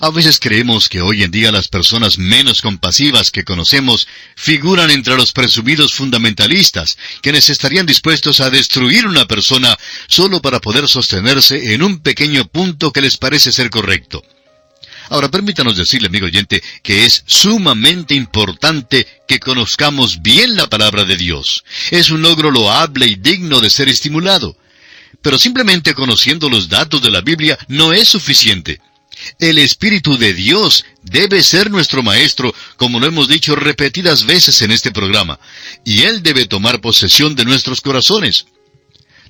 A 0.00 0.10
veces 0.10 0.40
creemos 0.40 0.88
que 0.88 1.00
hoy 1.00 1.22
en 1.22 1.30
día 1.30 1.52
las 1.52 1.68
personas 1.68 2.18
menos 2.18 2.60
compasivas 2.60 3.30
que 3.30 3.44
conocemos 3.44 4.08
figuran 4.36 4.90
entre 4.90 5.16
los 5.16 5.32
presumidos 5.32 5.94
fundamentalistas, 5.94 6.96
quienes 7.20 7.50
estarían 7.50 7.86
dispuestos 7.86 8.40
a 8.40 8.50
destruir 8.50 9.06
una 9.06 9.26
persona 9.26 9.76
solo 10.08 10.40
para 10.40 10.60
poder 10.60 10.88
sostenerse 10.88 11.74
en 11.74 11.82
un 11.82 12.00
pequeño 12.00 12.46
punto 12.48 12.92
que 12.92 13.02
les 13.02 13.16
parece 13.16 13.52
ser 13.52 13.70
correcto. 13.70 14.24
Ahora 15.08 15.30
permítanos 15.30 15.76
decirle, 15.76 16.08
amigo 16.08 16.26
oyente, 16.26 16.62
que 16.82 17.04
es 17.04 17.24
sumamente 17.26 18.14
importante 18.14 19.06
que 19.26 19.40
conozcamos 19.40 20.22
bien 20.22 20.56
la 20.56 20.68
palabra 20.68 21.04
de 21.04 21.16
Dios. 21.16 21.64
Es 21.90 22.10
un 22.10 22.22
logro 22.22 22.50
loable 22.50 23.06
y 23.06 23.16
digno 23.16 23.60
de 23.60 23.70
ser 23.70 23.88
estimulado. 23.88 24.56
Pero 25.20 25.38
simplemente 25.38 25.94
conociendo 25.94 26.48
los 26.48 26.68
datos 26.68 27.02
de 27.02 27.10
la 27.10 27.20
Biblia 27.20 27.58
no 27.68 27.92
es 27.92 28.08
suficiente. 28.08 28.80
El 29.38 29.58
Espíritu 29.58 30.16
de 30.16 30.32
Dios 30.34 30.84
debe 31.02 31.42
ser 31.42 31.70
nuestro 31.70 32.02
Maestro, 32.02 32.54
como 32.76 32.98
lo 32.98 33.06
hemos 33.06 33.28
dicho 33.28 33.54
repetidas 33.54 34.24
veces 34.24 34.62
en 34.62 34.72
este 34.72 34.90
programa, 34.90 35.38
y 35.84 36.02
Él 36.02 36.22
debe 36.22 36.46
tomar 36.46 36.80
posesión 36.80 37.34
de 37.34 37.44
nuestros 37.44 37.80
corazones. 37.80 38.46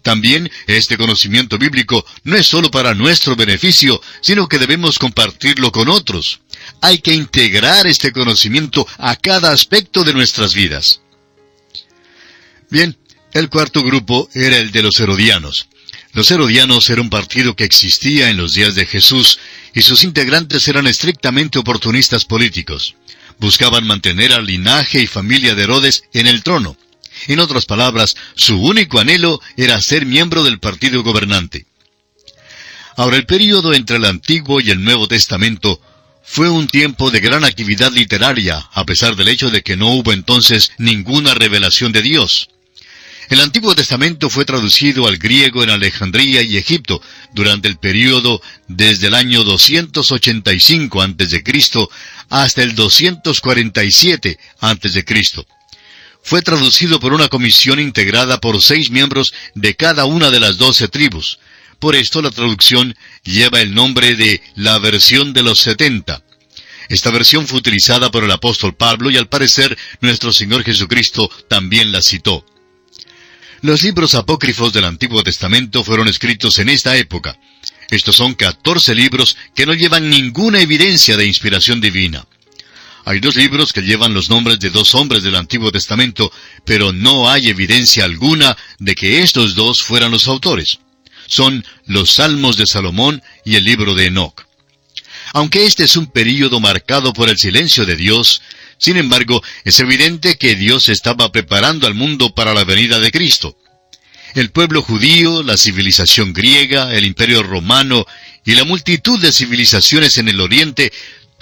También 0.02 0.50
este 0.66 0.97
conocimiento 0.97 1.59
bíblico 1.59 2.04
no 2.25 2.37
es 2.37 2.47
solo 2.47 2.71
para 2.71 2.94
nuestro 2.94 3.37
beneficio, 3.37 4.00
sino 4.21 4.49
que 4.49 4.59
debemos 4.59 4.99
compartirlo 4.99 5.71
con 5.71 5.88
otros. 5.88 6.40
Hay 6.80 6.99
que 6.99 7.14
integrar 7.14 7.87
este 7.87 8.12
conocimiento 8.12 8.87
a 8.99 9.16
cada 9.16 9.52
aspecto 9.52 10.04
de 10.04 10.12
nuestras 10.12 10.54
vidas. 10.54 11.00
Bien, 12.68 12.97
el 13.32 13.49
cuarto 13.49 13.82
grupo 13.82 14.28
era 14.35 14.59
el 14.59 14.73
de 14.73 14.82
los 14.82 14.99
herodianos. 14.99 15.68
Los 16.14 16.30
herodianos 16.30 16.90
era 16.90 17.00
un 17.00 17.09
partido 17.09 17.56
que 17.56 17.64
existía 17.64 18.28
en 18.28 18.37
los 18.37 18.54
días 18.54 18.75
de 18.75 18.85
Jesús 18.85 19.38
y 19.73 19.82
sus 19.82 20.04
integrantes 20.04 20.68
eran 20.68 20.87
estrictamente 20.87 21.59
oportunistas 21.59 22.25
políticos. 22.25 22.97
Buscaban 23.38 23.87
mantener 23.87 24.32
al 24.32 24.44
linaje 24.44 25.00
y 25.00 25.06
familia 25.06 25.54
de 25.54 25.62
Herodes 25.62 26.04
en 26.12 26.26
el 26.26 26.42
trono. 26.42 26.76
En 27.29 27.41
otras 27.41 27.67
palabras, 27.67 28.17
su 28.35 28.61
único 28.61 28.99
anhelo 28.99 29.41
era 29.57 29.81
ser 29.81 30.07
miembro 30.07 30.43
del 30.43 30.59
partido 30.59 31.02
gobernante. 31.02 31.67
Ahora, 32.97 33.17
el 33.17 33.26
período 33.26 33.73
entre 33.73 33.97
el 33.97 34.05
Antiguo 34.05 34.61
y 34.61 34.71
el 34.71 34.83
Nuevo 34.83 35.09
Testamento 35.09 35.81
fue 36.25 36.49
un 36.49 36.67
tiempo 36.67 37.11
de 37.11 37.21
gran 37.21 37.45
actividad 37.45 37.93
literaria, 37.93 38.69
a 38.73 38.85
pesar 38.85 39.17
del 39.17 39.29
hecho 39.29 39.50
de 39.50 39.62
que 39.62 39.76
no 39.76 39.93
hubo 39.93 40.12
entonces 40.12 40.73
ninguna 40.79 41.35
revelación 41.35 41.93
de 41.93 42.02
Dios. 42.02 42.49
El 43.29 43.41
Antiguo 43.41 43.75
Testamento 43.75 44.29
fue 44.29 44.45
traducido 44.45 45.07
al 45.07 45.17
griego 45.17 45.62
en 45.62 45.71
Alejandría 45.71 46.43
y 46.43 46.57
Egipto 46.59 47.00
durante 47.33 47.69
el 47.69 47.79
período 47.79 48.43
desde 48.69 49.07
el 49.07 49.14
año 49.14 49.43
285 49.45 51.00
a.C. 51.00 51.43
hasta 52.29 52.62
el 52.62 52.75
247 52.75 54.38
a.C 54.61 55.05
fue 56.23 56.43
traducido 56.43 57.00
por 57.00 57.12
una 57.12 57.29
comisión 57.29 57.81
integrada 57.81 58.41
por 58.41 58.62
seis 58.62 58.91
miembros 58.91 59.35
de 59.55 59.75
cada 59.75 60.05
una 60.05 60.31
de 60.31 60.41
las 60.41 60.59
doce 60.59 60.88
tribus. 60.88 61.38
Por 61.79 61.97
esto 61.97 62.23
la 62.23 62.31
traducción 62.31 62.97
lleva 63.25 63.61
el 63.61 63.75
nombre 63.75 64.14
de 64.14 64.41
la 64.55 64.79
versión 64.79 65.33
de 65.33 65.43
los 65.43 65.59
setenta. 65.59 66.23
Esta 66.88 67.11
versión 67.11 67.47
fue 67.47 67.59
utilizada 67.59 68.11
por 68.11 68.23
el 68.23 68.31
apóstol 68.31 68.75
Pablo 68.75 69.11
y 69.11 69.17
al 69.17 69.29
parecer 69.29 69.76
nuestro 70.00 70.33
Señor 70.33 70.62
Jesucristo 70.62 71.31
también 71.49 71.91
la 71.91 72.02
citó. 72.02 72.45
Los 73.62 73.83
libros 73.83 74.14
apócrifos 74.14 74.73
del 74.73 74.85
Antiguo 74.85 75.23
Testamento 75.23 75.85
fueron 75.85 76.09
escritos 76.09 76.59
en 76.59 76.69
esta 76.69 76.97
época. 76.97 77.38
Estos 77.91 78.17
son 78.17 78.35
catorce 78.35 78.95
libros 78.95 79.37
que 79.55 79.67
no 79.67 79.75
llevan 79.75 80.11
ninguna 80.11 80.61
evidencia 80.61 81.17
de 81.17 81.26
inspiración 81.26 81.81
divina. 81.81 82.26
Hay 83.04 83.21
dos 83.21 83.37
libros 83.37 83.73
que 83.73 83.82
llevan 83.82 84.14
los 84.14 84.30
nombres 84.30 84.61
de 84.61 84.71
dos 84.71 84.94
hombres 84.94 85.23
del 85.23 85.35
Antiguo 85.35 85.73
Testamento, 85.73 86.32
pero 86.64 86.92
no 86.92 87.28
hay 87.28 87.49
evidencia 87.49 88.04
alguna 88.04 88.56
de 88.78 88.94
que 88.94 89.23
estos 89.23 89.54
dos 89.54 89.82
fueran 89.82 90.12
los 90.12 90.28
autores. 90.28 90.78
Son 91.26 91.64
los 91.87 92.12
Salmos 92.12 92.56
de 92.56 92.66
Salomón 92.66 93.23
y 93.44 93.56
el 93.56 93.64
libro 93.64 93.94
de 93.94 94.06
Enoch. 94.06 94.42
Aunque 95.32 95.64
este 95.64 95.85
es 95.85 95.97
un 95.97 96.06
período 96.06 96.61
marcado 96.61 97.12
por 97.12 97.28
el 97.28 97.38
silencio 97.38 97.87
de 97.87 97.97
Dios, 97.97 98.42
sin 98.78 98.97
embargo, 98.97 99.42
es 99.64 99.80
evidente 99.80 100.37
que 100.37 100.56
Dios 100.56 100.88
estaba 100.88 101.32
preparando 101.32 101.87
al 101.87 101.94
mundo 101.94 102.35
para 102.35 102.54
la 102.54 102.64
venida 102.64 103.00
de 103.00 103.11
Cristo. 103.11 103.56
El 104.35 104.50
pueblo 104.50 104.82
judío, 104.82 105.42
la 105.42 105.56
civilización 105.56 106.32
griega, 106.32 106.94
el 106.94 107.04
imperio 107.04 107.42
romano 107.42 108.06
y 108.44 108.54
la 108.54 108.64
multitud 108.64 109.21
de 109.21 109.32
civilizaciones 109.32 110.18
en 110.18 110.28
el 110.28 110.40
oriente 110.40 110.92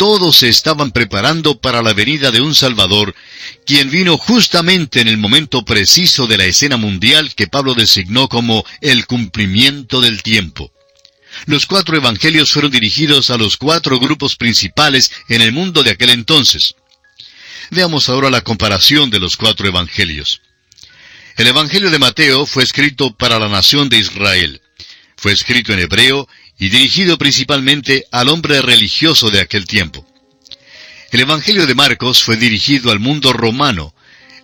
todos 0.00 0.38
se 0.38 0.48
estaban 0.48 0.92
preparando 0.92 1.60
para 1.60 1.82
la 1.82 1.92
venida 1.92 2.30
de 2.30 2.40
un 2.40 2.54
Salvador, 2.54 3.14
quien 3.66 3.90
vino 3.90 4.16
justamente 4.16 5.02
en 5.02 5.08
el 5.08 5.18
momento 5.18 5.62
preciso 5.62 6.26
de 6.26 6.38
la 6.38 6.46
escena 6.46 6.78
mundial 6.78 7.34
que 7.34 7.48
Pablo 7.48 7.74
designó 7.74 8.26
como 8.26 8.64
el 8.80 9.04
cumplimiento 9.04 10.00
del 10.00 10.22
tiempo. 10.22 10.72
Los 11.44 11.66
cuatro 11.66 11.98
evangelios 11.98 12.50
fueron 12.50 12.70
dirigidos 12.70 13.28
a 13.28 13.36
los 13.36 13.58
cuatro 13.58 14.00
grupos 14.00 14.36
principales 14.36 15.12
en 15.28 15.42
el 15.42 15.52
mundo 15.52 15.82
de 15.82 15.90
aquel 15.90 16.08
entonces. 16.08 16.76
Veamos 17.70 18.08
ahora 18.08 18.30
la 18.30 18.40
comparación 18.40 19.10
de 19.10 19.20
los 19.20 19.36
cuatro 19.36 19.68
evangelios. 19.68 20.40
El 21.36 21.46
Evangelio 21.46 21.90
de 21.90 21.98
Mateo 21.98 22.46
fue 22.46 22.62
escrito 22.62 23.14
para 23.14 23.38
la 23.38 23.50
nación 23.50 23.90
de 23.90 23.98
Israel. 23.98 24.62
Fue 25.18 25.32
escrito 25.32 25.74
en 25.74 25.80
hebreo 25.80 26.26
y 26.60 26.68
dirigido 26.68 27.16
principalmente 27.16 28.04
al 28.12 28.28
hombre 28.28 28.60
religioso 28.60 29.30
de 29.30 29.40
aquel 29.40 29.66
tiempo. 29.66 30.06
El 31.10 31.20
Evangelio 31.20 31.66
de 31.66 31.74
Marcos 31.74 32.22
fue 32.22 32.36
dirigido 32.36 32.92
al 32.92 33.00
mundo 33.00 33.32
romano. 33.32 33.94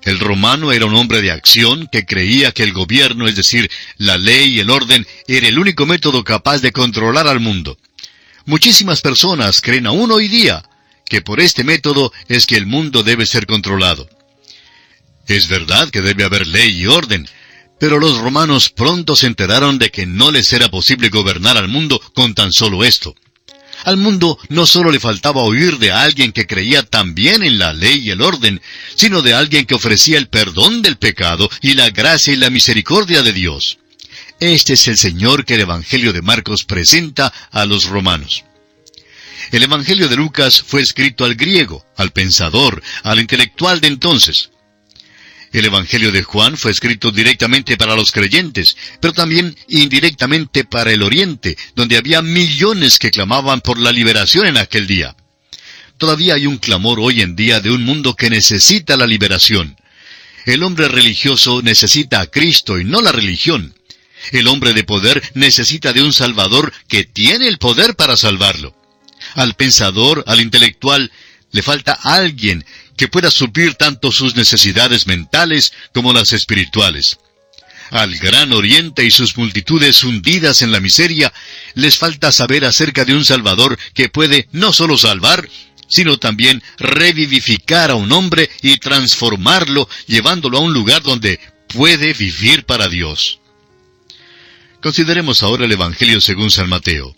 El 0.03 0.19
romano 0.19 0.73
era 0.73 0.87
un 0.87 0.95
hombre 0.95 1.21
de 1.21 1.31
acción 1.31 1.89
que 1.93 2.07
creía 2.07 2.53
que 2.53 2.63
el 2.63 2.73
gobierno, 2.73 3.29
es 3.29 3.37
decir, 3.37 3.71
la 3.99 4.17
ley 4.17 4.55
y 4.55 4.61
el 4.61 4.71
orden, 4.71 5.07
era 5.29 5.47
el 5.47 5.59
único 5.59 5.85
método 5.85 6.25
capaz 6.25 6.61
de 6.61 6.73
controlar 6.73 7.29
al 7.29 7.39
mundo. 7.39 7.79
Muchísimas 8.47 9.03
personas 9.03 9.61
creen 9.61 9.87
aún 9.87 10.11
hoy 10.11 10.29
día 10.29 10.65
que 11.09 11.21
por 11.21 11.39
este 11.39 11.65
método 11.65 12.13
es 12.29 12.47
que 12.47 12.57
el 12.57 12.67
mundo 12.67 13.03
debe 13.03 13.27
ser 13.27 13.47
controlado. 13.47 14.09
Es 15.29 15.49
verdad 15.49 15.91
que 15.91 16.01
debe 16.01 16.25
haber 16.25 16.47
ley 16.47 16.81
y 16.81 16.87
orden, 16.87 17.29
pero 17.79 17.99
los 17.99 18.19
romanos 18.19 18.71
pronto 18.71 19.17
se 19.17 19.27
enteraron 19.27 19.79
de 19.79 19.91
que 19.91 20.07
no 20.07 20.31
les 20.31 20.53
era 20.53 20.69
posible 20.71 21.09
gobernar 21.09 21.57
al 21.57 21.69
mundo 21.69 22.01
con 22.15 22.35
tan 22.35 22.53
solo 22.53 22.85
esto. 22.85 23.15
Al 23.85 23.99
mundo 23.99 24.39
no 24.49 24.67
solo 24.67 24.91
le 24.91 25.01
faltaba 25.01 25.43
oír 25.43 25.79
de 25.79 25.93
alguien 25.93 26.33
que 26.33 26.47
creía 26.47 26.83
también 26.83 27.43
en 27.43 27.59
la 27.59 27.73
ley 27.73 27.99
y 27.99 28.11
el 28.11 28.23
orden, 28.23 28.61
sino 28.95 29.23
de 29.23 29.35
alguien 29.35 29.67
que 29.67 29.75
ofrecía 29.75 30.19
el 30.19 30.29
perdón 30.29 30.83
del 30.83 30.97
pecado 30.97 31.49
y 31.61 31.75
la 31.75 31.91
gracia 31.91 32.33
y 32.33 32.37
la 32.37 32.51
misericordia 32.51 33.23
de 33.23 33.33
Dios. 33.33 33.79
Este 34.41 34.75
es 34.75 34.89
el 34.89 34.97
Señor 34.97 35.45
que 35.45 35.55
el 35.55 35.61
Evangelio 35.61 36.13
de 36.13 36.23
Marcos 36.23 36.65
presenta 36.65 37.33
a 37.51 37.65
los 37.65 37.85
romanos. 37.85 38.45
El 39.53 39.63
Evangelio 39.63 40.09
de 40.09 40.17
Lucas 40.17 40.63
fue 40.67 40.81
escrito 40.81 41.25
al 41.25 41.37
griego, 41.37 41.87
al 41.97 42.11
pensador, 42.11 42.83
al 43.03 43.21
intelectual 43.21 43.81
de 43.81 43.89
entonces. 43.89 44.51
El 45.57 45.65
Evangelio 45.65 46.13
de 46.13 46.23
Juan 46.23 46.59
fue 46.59 46.71
escrito 46.71 47.11
directamente 47.11 47.79
para 47.79 47.97
los 47.97 48.13
creyentes, 48.13 48.77
pero 49.01 49.15
también 49.15 49.57
indirectamente 49.69 50.65
para 50.65 50.93
el 50.93 51.03
Oriente, 51.03 51.57
donde 51.75 51.97
había 51.97 52.21
millones 52.21 52.99
que 52.99 53.11
clamaban 53.11 53.63
por 53.63 53.79
la 53.79 53.91
liberación 53.91 54.47
en 54.47 54.59
aquel 54.59 54.87
día. 54.87 55.17
Todavía 55.97 56.35
hay 56.35 56.47
un 56.47 56.59
clamor 56.59 57.01
hoy 57.01 57.23
en 57.23 57.37
día 57.37 57.61
de 57.61 57.71
un 57.71 57.85
mundo 57.85 58.15
que 58.15 58.29
necesita 58.29 58.99
la 58.99 59.07
liberación. 59.07 59.79
El 60.45 60.63
hombre 60.63 60.89
religioso 60.89 61.63
necesita 61.63 62.21
a 62.21 62.27
Cristo 62.27 62.79
y 62.79 62.85
no 62.85 63.01
la 63.01 63.13
religión. 63.13 63.75
El 64.33 64.49
hombre 64.49 64.75
de 64.75 64.85
poder 64.85 65.23
necesita 65.33 65.95
de 65.95 66.03
un 66.03 66.13
Salvador 66.13 66.71
que 66.87 67.05
tiene 67.05 67.49
el 67.49 67.57
poder 67.57 67.97
para 67.97 68.19
salvarlo. 68.19 68.77
Al 69.35 69.55
pensador, 69.55 70.23
al 70.27 70.43
intelectual, 70.43 71.11
le 71.51 71.63
falta 71.63 71.95
alguien 71.95 72.63
que 72.97 73.09
pueda 73.09 73.31
suplir 73.31 73.75
tanto 73.75 74.13
sus 74.13 74.37
necesidades 74.37 75.07
mentales 75.07 75.73
como 75.93 76.13
las 76.13 76.33
espirituales. 76.33 77.19
Al 77.91 78.17
gran 78.17 78.53
oriente 78.53 79.05
y 79.05 79.11
sus 79.11 79.37
multitudes 79.37 80.03
hundidas 80.03 80.63
en 80.63 80.73
la 80.73 80.81
miseria, 80.81 81.33
les 81.75 81.99
falta 81.99 82.33
saber 82.33 82.65
acerca 82.65 83.05
de 83.05 83.15
un 83.15 83.25
Salvador 83.25 83.79
que 83.95 84.09
puede 84.09 84.49
no 84.53 84.73
solo 84.73 84.99
salvar, 84.99 85.49
sino 85.89 86.19
también 86.19 86.63
revivificar 86.79 87.91
a 87.91 87.95
un 87.95 88.11
hombre 88.11 88.51
y 88.63 88.79
transformarlo, 88.79 89.89
llevándolo 90.07 90.59
a 90.59 90.63
un 90.63 90.73
lugar 90.73 91.03
donde 91.03 91.39
puede 91.69 92.13
vivir 92.13 92.65
para 92.65 92.89
Dios. 92.89 93.39
Consideremos 94.83 95.43
ahora 95.43 95.65
el 95.65 95.73
Evangelio 95.73 96.21
según 96.21 96.51
San 96.51 96.69
Mateo. 96.69 97.15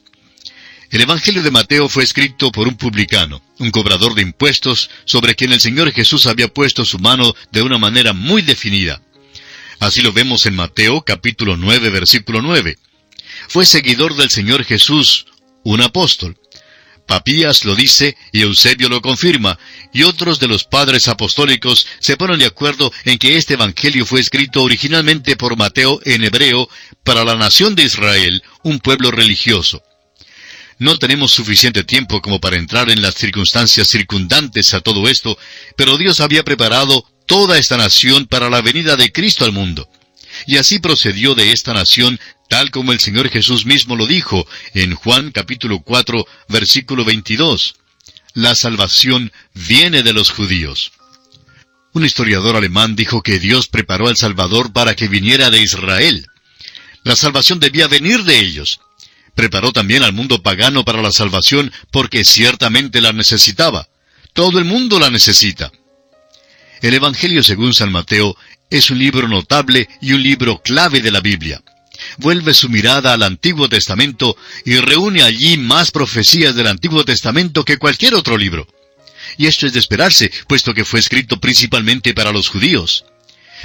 El 0.90 1.02
Evangelio 1.02 1.42
de 1.42 1.50
Mateo 1.50 1.86
fue 1.90 2.02
escrito 2.02 2.50
por 2.50 2.66
un 2.66 2.74
publicano, 2.74 3.42
un 3.58 3.70
cobrador 3.70 4.14
de 4.14 4.22
impuestos, 4.22 4.88
sobre 5.04 5.34
quien 5.34 5.52
el 5.52 5.60
Señor 5.60 5.92
Jesús 5.92 6.26
había 6.26 6.48
puesto 6.48 6.86
su 6.86 6.98
mano 6.98 7.34
de 7.52 7.60
una 7.60 7.76
manera 7.76 8.14
muy 8.14 8.40
definida. 8.40 9.02
Así 9.80 10.00
lo 10.00 10.12
vemos 10.12 10.46
en 10.46 10.56
Mateo 10.56 11.02
capítulo 11.02 11.58
9 11.58 11.90
versículo 11.90 12.40
9. 12.40 12.78
Fue 13.48 13.66
seguidor 13.66 14.16
del 14.16 14.30
Señor 14.30 14.64
Jesús, 14.64 15.26
un 15.62 15.82
apóstol. 15.82 16.38
Papías 17.06 17.66
lo 17.66 17.74
dice 17.74 18.16
y 18.32 18.40
Eusebio 18.40 18.88
lo 18.88 19.02
confirma, 19.02 19.58
y 19.92 20.04
otros 20.04 20.40
de 20.40 20.48
los 20.48 20.64
padres 20.64 21.06
apostólicos 21.08 21.86
se 22.00 22.16
ponen 22.16 22.38
de 22.38 22.46
acuerdo 22.46 22.90
en 23.04 23.18
que 23.18 23.36
este 23.36 23.54
Evangelio 23.54 24.06
fue 24.06 24.20
escrito 24.20 24.62
originalmente 24.62 25.36
por 25.36 25.56
Mateo 25.58 26.00
en 26.06 26.24
hebreo 26.24 26.68
para 27.04 27.24
la 27.24 27.34
nación 27.34 27.74
de 27.74 27.84
Israel, 27.84 28.42
un 28.62 28.78
pueblo 28.78 29.10
religioso. 29.10 29.82
No 30.78 30.96
tenemos 30.98 31.32
suficiente 31.32 31.82
tiempo 31.82 32.22
como 32.22 32.40
para 32.40 32.56
entrar 32.56 32.88
en 32.90 33.02
las 33.02 33.14
circunstancias 33.14 33.88
circundantes 33.88 34.74
a 34.74 34.80
todo 34.80 35.08
esto, 35.08 35.36
pero 35.76 35.98
Dios 35.98 36.20
había 36.20 36.44
preparado 36.44 37.04
toda 37.26 37.58
esta 37.58 37.76
nación 37.76 38.26
para 38.26 38.48
la 38.48 38.62
venida 38.62 38.96
de 38.96 39.10
Cristo 39.10 39.44
al 39.44 39.52
mundo. 39.52 39.88
Y 40.46 40.56
así 40.56 40.78
procedió 40.78 41.34
de 41.34 41.52
esta 41.52 41.74
nación, 41.74 42.20
tal 42.48 42.70
como 42.70 42.92
el 42.92 43.00
Señor 43.00 43.28
Jesús 43.28 43.66
mismo 43.66 43.96
lo 43.96 44.06
dijo 44.06 44.46
en 44.72 44.94
Juan 44.94 45.32
capítulo 45.32 45.80
4, 45.80 46.26
versículo 46.48 47.04
22. 47.04 47.74
La 48.34 48.54
salvación 48.54 49.32
viene 49.54 50.04
de 50.04 50.12
los 50.12 50.30
judíos. 50.30 50.92
Un 51.92 52.04
historiador 52.04 52.54
alemán 52.54 52.94
dijo 52.94 53.22
que 53.22 53.40
Dios 53.40 53.66
preparó 53.66 54.06
al 54.06 54.16
Salvador 54.16 54.72
para 54.72 54.94
que 54.94 55.08
viniera 55.08 55.50
de 55.50 55.60
Israel. 55.60 56.26
La 57.02 57.16
salvación 57.16 57.58
debía 57.58 57.88
venir 57.88 58.22
de 58.22 58.38
ellos. 58.38 58.80
Preparó 59.38 59.70
también 59.70 60.02
al 60.02 60.12
mundo 60.12 60.42
pagano 60.42 60.84
para 60.84 61.00
la 61.00 61.12
salvación 61.12 61.72
porque 61.92 62.24
ciertamente 62.24 63.00
la 63.00 63.12
necesitaba. 63.12 63.86
Todo 64.32 64.58
el 64.58 64.64
mundo 64.64 64.98
la 64.98 65.10
necesita. 65.10 65.70
El 66.82 66.94
Evangelio 66.94 67.44
según 67.44 67.72
San 67.72 67.92
Mateo 67.92 68.36
es 68.68 68.90
un 68.90 68.98
libro 68.98 69.28
notable 69.28 69.88
y 70.00 70.12
un 70.12 70.24
libro 70.24 70.60
clave 70.60 71.00
de 71.02 71.12
la 71.12 71.20
Biblia. 71.20 71.62
Vuelve 72.16 72.52
su 72.52 72.68
mirada 72.68 73.12
al 73.12 73.22
Antiguo 73.22 73.68
Testamento 73.68 74.36
y 74.64 74.74
reúne 74.78 75.22
allí 75.22 75.56
más 75.56 75.92
profecías 75.92 76.56
del 76.56 76.66
Antiguo 76.66 77.04
Testamento 77.04 77.64
que 77.64 77.78
cualquier 77.78 78.16
otro 78.16 78.36
libro. 78.36 78.66
Y 79.36 79.46
esto 79.46 79.68
es 79.68 79.72
de 79.72 79.78
esperarse, 79.78 80.32
puesto 80.48 80.74
que 80.74 80.84
fue 80.84 80.98
escrito 80.98 81.38
principalmente 81.38 82.12
para 82.12 82.32
los 82.32 82.48
judíos 82.48 83.04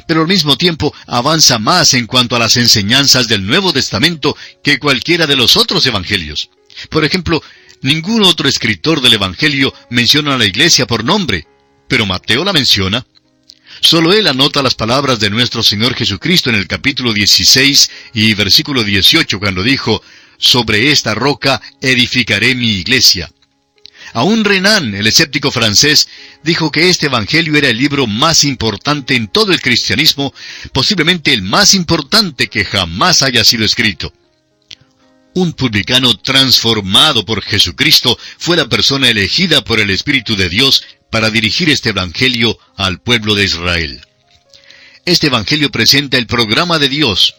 pero 0.07 0.21
al 0.21 0.27
mismo 0.27 0.57
tiempo 0.57 0.93
avanza 1.07 1.59
más 1.59 1.93
en 1.93 2.07
cuanto 2.07 2.35
a 2.35 2.39
las 2.39 2.57
enseñanzas 2.57 3.27
del 3.27 3.45
Nuevo 3.45 3.73
Testamento 3.73 4.35
que 4.63 4.79
cualquiera 4.79 5.27
de 5.27 5.35
los 5.35 5.57
otros 5.57 5.85
evangelios. 5.85 6.49
Por 6.89 7.05
ejemplo, 7.05 7.41
ningún 7.81 8.23
otro 8.23 8.47
escritor 8.47 9.01
del 9.01 9.13
Evangelio 9.13 9.73
menciona 9.89 10.35
a 10.35 10.37
la 10.37 10.45
iglesia 10.45 10.87
por 10.87 11.03
nombre, 11.03 11.47
pero 11.87 12.05
Mateo 12.05 12.43
la 12.43 12.53
menciona. 12.53 13.05
Solo 13.81 14.13
él 14.13 14.27
anota 14.27 14.61
las 14.61 14.75
palabras 14.75 15.19
de 15.19 15.29
nuestro 15.29 15.63
Señor 15.63 15.93
Jesucristo 15.95 16.49
en 16.49 16.55
el 16.55 16.67
capítulo 16.67 17.11
16 17.11 17.91
y 18.13 18.33
versículo 18.33 18.83
18 18.83 19.39
cuando 19.39 19.63
dijo, 19.63 20.01
Sobre 20.37 20.91
esta 20.91 21.15
roca 21.15 21.61
edificaré 21.81 22.55
mi 22.55 22.69
iglesia. 22.77 23.32
Aún 24.13 24.45
Renan, 24.45 24.93
el 24.93 25.07
escéptico 25.07 25.51
francés, 25.51 26.07
dijo 26.43 26.71
que 26.71 26.89
este 26.89 27.07
Evangelio 27.07 27.55
era 27.55 27.69
el 27.69 27.77
libro 27.77 28.05
más 28.05 28.43
importante 28.43 29.15
en 29.15 29.27
todo 29.27 29.51
el 29.51 29.59
cristianismo, 29.59 30.33
posiblemente 30.71 31.33
el 31.33 31.41
más 31.41 31.73
importante 31.73 32.47
que 32.47 32.63
jamás 32.63 33.23
haya 33.23 33.43
sido 33.43 33.65
escrito. 33.65 34.13
Un 35.33 35.53
publicano 35.53 36.15
transformado 36.19 37.25
por 37.25 37.41
Jesucristo 37.41 38.19
fue 38.37 38.55
la 38.55 38.69
persona 38.69 39.09
elegida 39.09 39.63
por 39.63 39.79
el 39.79 39.89
Espíritu 39.89 40.35
de 40.35 40.47
Dios 40.47 40.83
para 41.09 41.31
dirigir 41.31 41.71
este 41.71 41.89
Evangelio 41.89 42.59
al 42.75 43.01
pueblo 43.01 43.33
de 43.33 43.45
Israel. 43.45 44.01
Este 45.05 45.27
Evangelio 45.27 45.71
presenta 45.71 46.17
el 46.17 46.27
programa 46.27 46.77
de 46.77 46.87
Dios. 46.87 47.33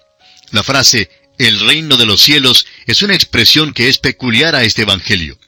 La 0.51 0.65
frase, 0.65 1.09
el 1.39 1.61
reino 1.61 1.97
de 1.97 2.07
los 2.07 2.21
cielos, 2.21 2.67
es 2.87 3.03
una 3.03 3.15
expresión 3.15 3.73
que 3.73 3.89
es 3.89 3.99
peculiar 3.99 4.57
a 4.57 4.65
este 4.65 4.83
Evangelio 4.83 5.39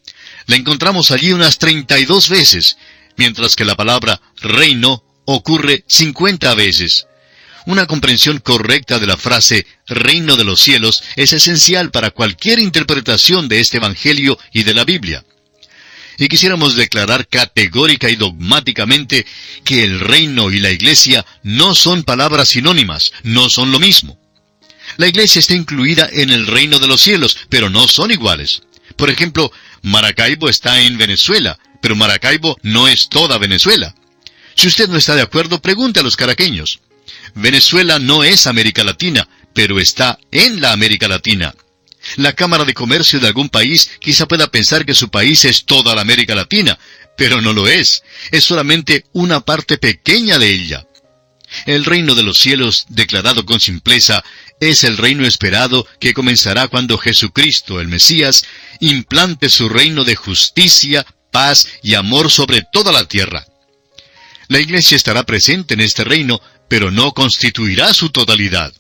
la 0.47 0.57
encontramos 0.57 1.11
allí 1.11 1.33
unas 1.33 1.59
32 1.59 2.29
veces, 2.29 2.77
mientras 3.17 3.57
que 3.57 3.65
la 3.65 3.75
palabra 3.75 4.21
reino 4.41 5.03
ocurre 5.25 5.85
50 5.87 6.55
veces. 6.55 7.07
Una 7.67 7.87
comprensión 7.87 8.39
correcta 8.39 9.01
de 9.01 9.07
la 9.07 9.17
frase 9.17 9.67
reino 9.89 10.37
de 10.37 10.45
los 10.45 10.61
cielos 10.61 11.03
es 11.17 11.33
esencial 11.33 11.91
para 11.91 12.13
cualquier 12.13 12.61
interpretación 12.61 13.49
de 13.49 13.59
este 13.59 13.79
Evangelio 13.79 14.39
y 14.53 14.63
de 14.63 14.75
la 14.75 14.85
Biblia. 14.85 15.25
Y 16.17 16.29
quisiéramos 16.29 16.77
declarar 16.77 17.27
categórica 17.27 18.09
y 18.09 18.17
dogmáticamente 18.17 19.27
que 19.65 19.83
el 19.83 20.01
reino 20.01 20.51
y 20.51 20.61
la 20.61 20.71
iglesia 20.71 21.27
no 21.43 21.75
son 21.75 22.05
palabras 22.05 22.51
sinónimas, 22.51 23.13
no 23.25 23.51
son 23.51 23.73
lo 23.73 23.81
mismo. 23.81 24.19
La 24.97 25.09
iglesia 25.09 25.41
está 25.41 25.55
incluida 25.55 26.09
en 26.11 26.31
el 26.31 26.47
reino 26.47 26.79
de 26.79 26.87
los 26.87 27.01
cielos, 27.03 27.37
pero 27.51 27.69
no 27.69 27.89
son 27.89 28.13
iguales. 28.13 28.63
Por 28.97 29.11
ejemplo, 29.11 29.53
Maracaibo 29.83 30.49
está 30.49 30.81
en 30.81 30.99
Venezuela, 30.99 31.59
pero 31.81 31.97
Maracaibo 31.97 32.57
no 32.63 32.89
es 32.89 33.09
toda 33.09 33.39
Venezuela. 33.39 33.95
Si 34.55 34.67
usted 34.69 34.89
no 34.89 34.97
está 34.97 35.15
de 35.15 35.23
acuerdo, 35.23 35.61
pregunte 35.61 36.01
a 36.01 36.03
los 36.03 36.17
caraqueños. 36.17 36.81
Venezuela 37.35 37.99
no 37.99 38.25
es 38.25 38.47
América 38.47 38.83
Latina, 38.85 39.29
pero 39.53 39.79
está 39.79 40.19
en 40.31 40.61
la 40.61 40.73
América 40.73 41.09
Latina. 41.09 41.55
La 42.17 42.33
Cámara 42.33 42.65
de 42.65 42.75
Comercio 42.75 43.21
de 43.21 43.27
algún 43.27 43.49
país 43.49 43.91
quizá 44.01 44.27
pueda 44.27 44.51
pensar 44.51 44.87
que 44.87 44.95
su 44.95 45.11
país 45.11 45.45
es 45.45 45.65
toda 45.65 45.95
la 45.95 46.03
América 46.03 46.35
Latina, 46.35 46.79
pero 47.17 47.41
no 47.41 47.53
lo 47.53 47.69
es. 47.69 48.03
Es 48.31 48.45
solamente 48.45 49.07
una 49.13 49.41
parte 49.41 49.79
pequeña 49.79 50.39
de 50.39 50.51
ella. 50.51 50.87
El 51.65 51.85
reino 51.85 52.15
de 52.15 52.23
los 52.23 52.39
cielos, 52.39 52.87
declarado 52.89 53.47
con 53.47 53.61
simpleza, 53.61 54.25
es 54.61 54.85
el 54.85 54.97
reino 54.97 55.27
esperado 55.27 55.87
que 56.01 56.15
comenzará 56.15 56.69
cuando 56.69 56.99
Jesucristo, 56.99 57.81
el 57.81 57.89
Mesías, 57.89 58.45
implante 58.81 59.49
su 59.49 59.69
reino 59.69 60.05
de 60.05 60.17
justicia, 60.17 61.07
paz 61.31 61.69
y 61.83 61.95
amor 61.95 62.31
sobre 62.31 62.63
toda 62.73 62.93
la 62.93 63.05
tierra. 63.05 63.47
La 64.49 64.61
iglesia 64.61 64.97
estará 64.97 65.25
presente 65.25 65.75
en 65.75 65.81
este 65.81 66.05
reino, 66.05 66.41
pero 66.69 66.91
no 66.91 67.13
constituirá 67.13 67.93
su 67.93 68.11
totalidad. 68.11 68.73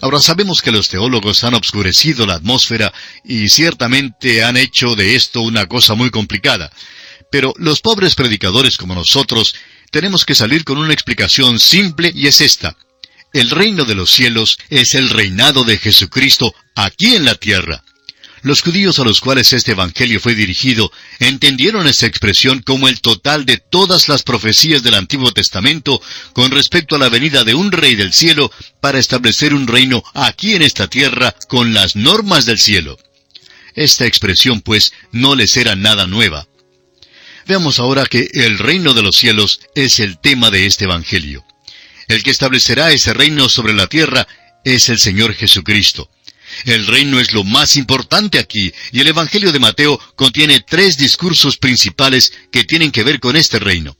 Ahora 0.00 0.20
sabemos 0.20 0.62
que 0.62 0.70
los 0.70 0.88
teólogos 0.88 1.42
han 1.44 1.54
obscurecido 1.54 2.26
la 2.26 2.34
atmósfera 2.34 2.92
y 3.24 3.48
ciertamente 3.48 4.44
han 4.44 4.56
hecho 4.56 4.94
de 4.94 5.16
esto 5.16 5.40
una 5.40 5.66
cosa 5.66 5.94
muy 5.94 6.10
complicada. 6.10 6.70
Pero 7.30 7.52
los 7.58 7.80
pobres 7.80 8.14
predicadores 8.14 8.76
como 8.76 8.94
nosotros 8.94 9.54
tenemos 9.90 10.24
que 10.24 10.34
salir 10.34 10.64
con 10.64 10.78
una 10.78 10.92
explicación 10.92 11.58
simple 11.58 12.12
y 12.14 12.28
es 12.28 12.40
esta. 12.40 12.76
El 13.32 13.50
reino 13.50 13.84
de 13.84 13.94
los 13.94 14.10
cielos 14.10 14.58
es 14.70 14.94
el 14.94 15.10
reinado 15.10 15.64
de 15.64 15.76
Jesucristo 15.76 16.54
aquí 16.74 17.14
en 17.14 17.24
la 17.24 17.34
tierra. 17.34 17.84
Los 18.42 18.62
judíos 18.62 18.98
a 18.98 19.04
los 19.04 19.20
cuales 19.20 19.52
este 19.52 19.72
Evangelio 19.72 20.20
fue 20.20 20.34
dirigido 20.34 20.90
entendieron 21.18 21.86
esta 21.86 22.06
expresión 22.06 22.62
como 22.62 22.88
el 22.88 23.00
total 23.00 23.44
de 23.44 23.58
todas 23.58 24.08
las 24.08 24.22
profecías 24.22 24.82
del 24.82 24.94
Antiguo 24.94 25.32
Testamento 25.32 26.00
con 26.32 26.50
respecto 26.52 26.96
a 26.96 26.98
la 26.98 27.08
venida 27.08 27.44
de 27.44 27.54
un 27.54 27.72
rey 27.72 27.96
del 27.96 28.12
cielo 28.12 28.50
para 28.80 28.98
establecer 28.98 29.52
un 29.52 29.66
reino 29.66 30.02
aquí 30.14 30.54
en 30.54 30.62
esta 30.62 30.86
tierra 30.88 31.34
con 31.48 31.74
las 31.74 31.96
normas 31.96 32.46
del 32.46 32.58
cielo. 32.58 32.98
Esta 33.74 34.06
expresión, 34.06 34.60
pues, 34.60 34.92
no 35.12 35.34
les 35.34 35.56
era 35.56 35.76
nada 35.76 36.06
nueva. 36.06 36.48
Veamos 37.46 37.78
ahora 37.78 38.06
que 38.06 38.28
el 38.32 38.58
reino 38.58 38.94
de 38.94 39.02
los 39.02 39.16
cielos 39.16 39.60
es 39.74 40.00
el 40.00 40.18
tema 40.18 40.50
de 40.50 40.66
este 40.66 40.84
Evangelio. 40.84 41.44
El 42.08 42.22
que 42.22 42.30
establecerá 42.30 42.90
ese 42.90 43.12
reino 43.12 43.48
sobre 43.48 43.74
la 43.74 43.86
tierra 43.86 44.26
es 44.64 44.88
el 44.88 44.98
Señor 44.98 45.34
Jesucristo. 45.34 46.10
El 46.64 46.86
reino 46.86 47.20
es 47.20 47.32
lo 47.34 47.44
más 47.44 47.76
importante 47.76 48.38
aquí, 48.38 48.72
y 48.90 49.00
el 49.00 49.08
Evangelio 49.08 49.52
de 49.52 49.58
Mateo 49.58 50.00
contiene 50.16 50.60
tres 50.60 50.96
discursos 50.96 51.58
principales 51.58 52.32
que 52.50 52.64
tienen 52.64 52.90
que 52.90 53.04
ver 53.04 53.20
con 53.20 53.36
este 53.36 53.58
reino. 53.58 53.96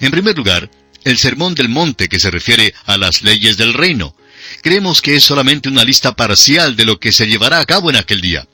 En 0.00 0.10
primer 0.10 0.36
lugar, 0.36 0.70
el 1.04 1.16
Sermón 1.18 1.54
del 1.54 1.68
Monte 1.68 2.08
que 2.08 2.18
se 2.18 2.30
refiere 2.30 2.74
a 2.84 2.96
las 2.98 3.22
leyes 3.22 3.56
del 3.56 3.72
reino. 3.72 4.16
Creemos 4.62 5.00
que 5.00 5.16
es 5.16 5.24
solamente 5.24 5.68
una 5.68 5.84
lista 5.84 6.16
parcial 6.16 6.74
de 6.74 6.84
lo 6.84 6.98
que 6.98 7.12
se 7.12 7.26
llevará 7.26 7.60
a 7.60 7.66
cabo 7.66 7.90
en 7.90 7.96
aquel 7.96 8.20
día. 8.20 8.48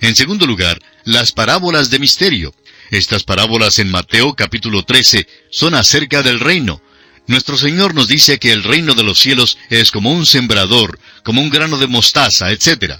En 0.00 0.16
segundo 0.16 0.46
lugar, 0.46 0.80
las 1.04 1.32
parábolas 1.32 1.90
de 1.90 2.00
misterio. 2.00 2.54
Estas 2.90 3.24
parábolas 3.24 3.78
en 3.78 3.90
Mateo 3.90 4.34
capítulo 4.34 4.84
13 4.84 5.26
son 5.50 5.74
acerca 5.74 6.22
del 6.22 6.40
reino. 6.40 6.82
Nuestro 7.26 7.56
Señor 7.58 7.94
nos 7.94 8.08
dice 8.08 8.38
que 8.38 8.52
el 8.52 8.62
reino 8.62 8.94
de 8.94 9.02
los 9.02 9.18
cielos 9.18 9.58
es 9.68 9.90
como 9.90 10.12
un 10.12 10.26
sembrador, 10.26 10.98
como 11.24 11.42
un 11.42 11.50
grano 11.50 11.76
de 11.76 11.88
mostaza, 11.88 12.52
etc. 12.52 12.94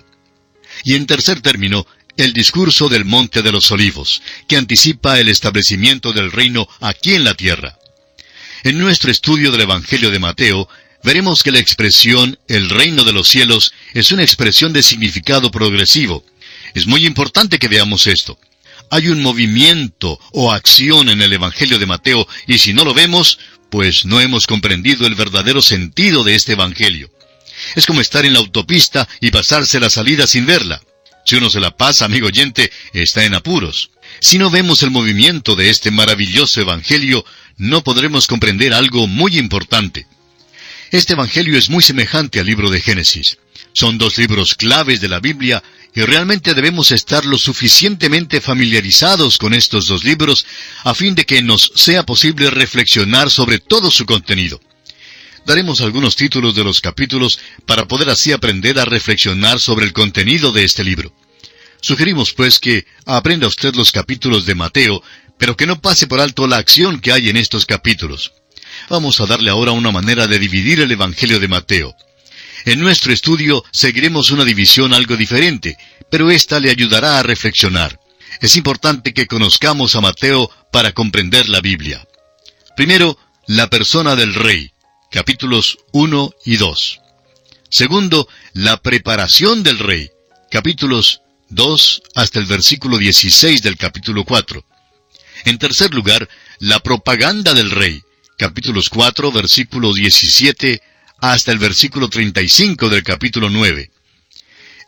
Y 0.85 0.95
en 0.95 1.07
tercer 1.07 1.41
término, 1.41 1.87
el 2.17 2.33
discurso 2.33 2.89
del 2.89 3.05
Monte 3.05 3.43
de 3.43 3.53
los 3.53 3.71
Olivos, 3.71 4.23
que 4.49 4.57
anticipa 4.57 5.21
el 5.21 5.29
establecimiento 5.29 6.13
del 6.13 6.33
reino 6.33 6.67
aquí 6.81 7.15
en 7.15 7.25
la 7.25 7.35
tierra. 7.35 7.79
En 8.65 8.79
nuestro 8.79 9.11
estudio 9.11 9.53
del 9.53 9.61
Evangelio 9.61 10.11
de 10.11 10.19
Mateo, 10.19 10.69
veremos 11.05 11.43
que 11.43 11.53
la 11.53 11.61
expresión 11.61 12.39
el 12.49 12.69
reino 12.69 13.05
de 13.05 13.13
los 13.13 13.29
cielos 13.29 13.73
es 13.95 14.11
una 14.11 14.23
expresión 14.23 14.73
de 14.73 14.83
significado 14.83 15.51
progresivo. 15.53 16.25
Es 16.75 16.87
muy 16.87 17.07
importante 17.07 17.59
que 17.59 17.69
veamos 17.69 18.07
esto. 18.07 18.39
Hay 18.91 19.09
un 19.09 19.23
movimiento 19.23 20.19
o 20.33 20.53
acción 20.53 21.09
en 21.09 21.21
el 21.21 21.33
Evangelio 21.33 21.79
de 21.79 21.87
Mateo 21.87 22.27
y 22.47 22.59
si 22.59 22.73
no 22.73 22.85
lo 22.85 22.95
vemos, 22.95 23.39
pues 23.77 24.07
no 24.07 24.23
hemos 24.23 24.47
comprendido 24.47 25.07
el 25.07 25.15
verdadero 25.15 25.61
sentido 25.61 26.25
de 26.25 26.35
este 26.35 26.53
Evangelio. 26.53 27.11
Es 27.75 27.85
como 27.85 28.01
estar 28.01 28.25
en 28.25 28.33
la 28.33 28.39
autopista 28.39 29.07
y 29.21 29.31
pasarse 29.31 29.79
la 29.79 29.91
salida 29.91 30.27
sin 30.27 30.47
verla. 30.47 30.81
Si 31.27 31.37
uno 31.37 31.51
se 31.51 31.61
la 31.61 31.77
pasa, 31.77 32.07
amigo 32.07 32.29
oyente, 32.29 32.73
está 32.95 33.27
en 33.27 33.35
apuros. 33.35 33.91
Si 34.19 34.39
no 34.39 34.49
vemos 34.49 34.83
el 34.83 34.91
movimiento 34.91 35.57
de 35.57 35.69
este 35.69 35.91
maravilloso 35.91 36.59
Evangelio, 36.63 37.23
no 37.59 37.85
podremos 37.85 38.27
comprender 38.27 38.73
algo 38.73 39.07
muy 39.07 39.37
importante. 39.37 40.07
Este 40.91 41.13
Evangelio 41.13 41.59
es 41.59 41.69
muy 41.69 41.83
semejante 41.83 42.41
al 42.41 42.47
libro 42.47 42.71
de 42.71 42.81
Génesis. 42.81 43.37
Son 43.77 43.99
dos 43.99 44.17
libros 44.17 44.55
claves 44.55 45.03
de 45.03 45.09
la 45.11 45.21
Biblia 45.21 45.63
y 45.95 46.01
realmente 46.01 46.55
debemos 46.55 46.93
estar 46.93 47.27
lo 47.27 47.37
suficientemente 47.37 48.41
familiarizados 48.41 49.37
con 49.37 49.53
estos 49.53 49.87
dos 49.87 50.03
libros 50.03 50.47
a 50.85 50.95
fin 50.95 51.15
de 51.15 51.27
que 51.27 51.43
nos 51.43 51.73
sea 51.75 52.03
posible 52.03 52.49
reflexionar 52.49 53.31
sobre 53.31 53.59
todo 53.59 53.91
su 53.91 54.07
contenido. 54.07 54.59
Daremos 55.45 55.83
algunos 55.83 56.17
títulos 56.17 56.55
de 56.55 56.65
los 56.65 56.81
capítulos 56.81 57.39
para 57.67 57.87
poder 57.87 58.09
así 58.09 58.33
aprender 58.33 58.79
a 58.79 58.87
reflexionar 58.87 59.61
sobre 59.61 59.85
el 59.85 59.93
contenido 59.93 60.53
de 60.53 60.65
este 60.65 60.83
libro. 60.83 61.13
Sugerimos 61.83 62.33
pues 62.33 62.59
que 62.59 62.87
aprenda 63.05 63.47
usted 63.47 63.75
los 63.75 63.93
capítulos 63.93 64.47
de 64.47 64.55
Mateo, 64.55 65.03
pero 65.37 65.55
que 65.55 65.67
no 65.67 65.83
pase 65.83 66.07
por 66.07 66.21
alto 66.21 66.47
la 66.47 66.57
acción 66.57 66.99
que 66.99 67.13
hay 67.13 67.29
en 67.29 67.37
estos 67.37 67.67
capítulos. 67.67 68.33
Vamos 68.89 69.21
a 69.21 69.27
darle 69.27 69.51
ahora 69.51 69.73
una 69.73 69.91
manera 69.91 70.27
de 70.27 70.39
dividir 70.39 70.81
el 70.81 70.91
Evangelio 70.91 71.39
de 71.39 71.49
Mateo. 71.49 71.95
En 72.67 72.81
nuestro 72.81 73.13
estudio 73.13 73.65
seguiremos 73.71 74.33
una 74.33 74.45
división 74.45 74.93
algo 74.93 75.17
diferente, 75.17 75.79
pero 76.11 76.33
esta 76.33 76.59
le 76.59 76.69
ayudará 76.69 77.21
a 77.21 77.23
reflexionar. 77.23 78.01
Es 78.41 78.57
importante 78.57 79.15
que 79.15 79.29
conozcamos 79.29 79.95
a 79.95 80.01
Mateo 80.01 80.51
para 80.73 80.91
comprender 80.91 81.49
la 81.49 81.61
Biblia. 81.61 82.05
Primero, 82.77 83.17
la 83.47 83.71
persona 83.71 84.17
del 84.17 84.35
rey, 84.35 84.73
capítulos 85.13 85.79
1 85.93 86.33
y 86.45 86.57
2. 86.57 87.01
Segundo, 87.71 88.27
la 88.53 88.83
preparación 88.83 89.63
del 89.63 89.79
rey, 89.79 90.11
capítulos 90.51 91.23
2 91.51 92.03
hasta 92.17 92.41
el 92.41 92.47
versículo 92.47 92.99
16 92.99 93.63
del 93.63 93.77
capítulo 93.77 94.25
4. 94.25 94.65
En 95.45 95.59
tercer 95.59 95.95
lugar, 95.95 96.29
la 96.59 96.81
propaganda 96.81 97.55
del 97.55 97.71
rey, 97.71 98.03
capítulos 98.37 98.89
4, 98.91 99.31
versículo 99.31 99.95
17 99.95 100.83
hasta 101.19 101.53
el 101.53 101.59
versículo 101.59 102.09
35 102.09 102.89
del 102.89 103.03
capítulo 103.03 103.51
9. 103.51 103.91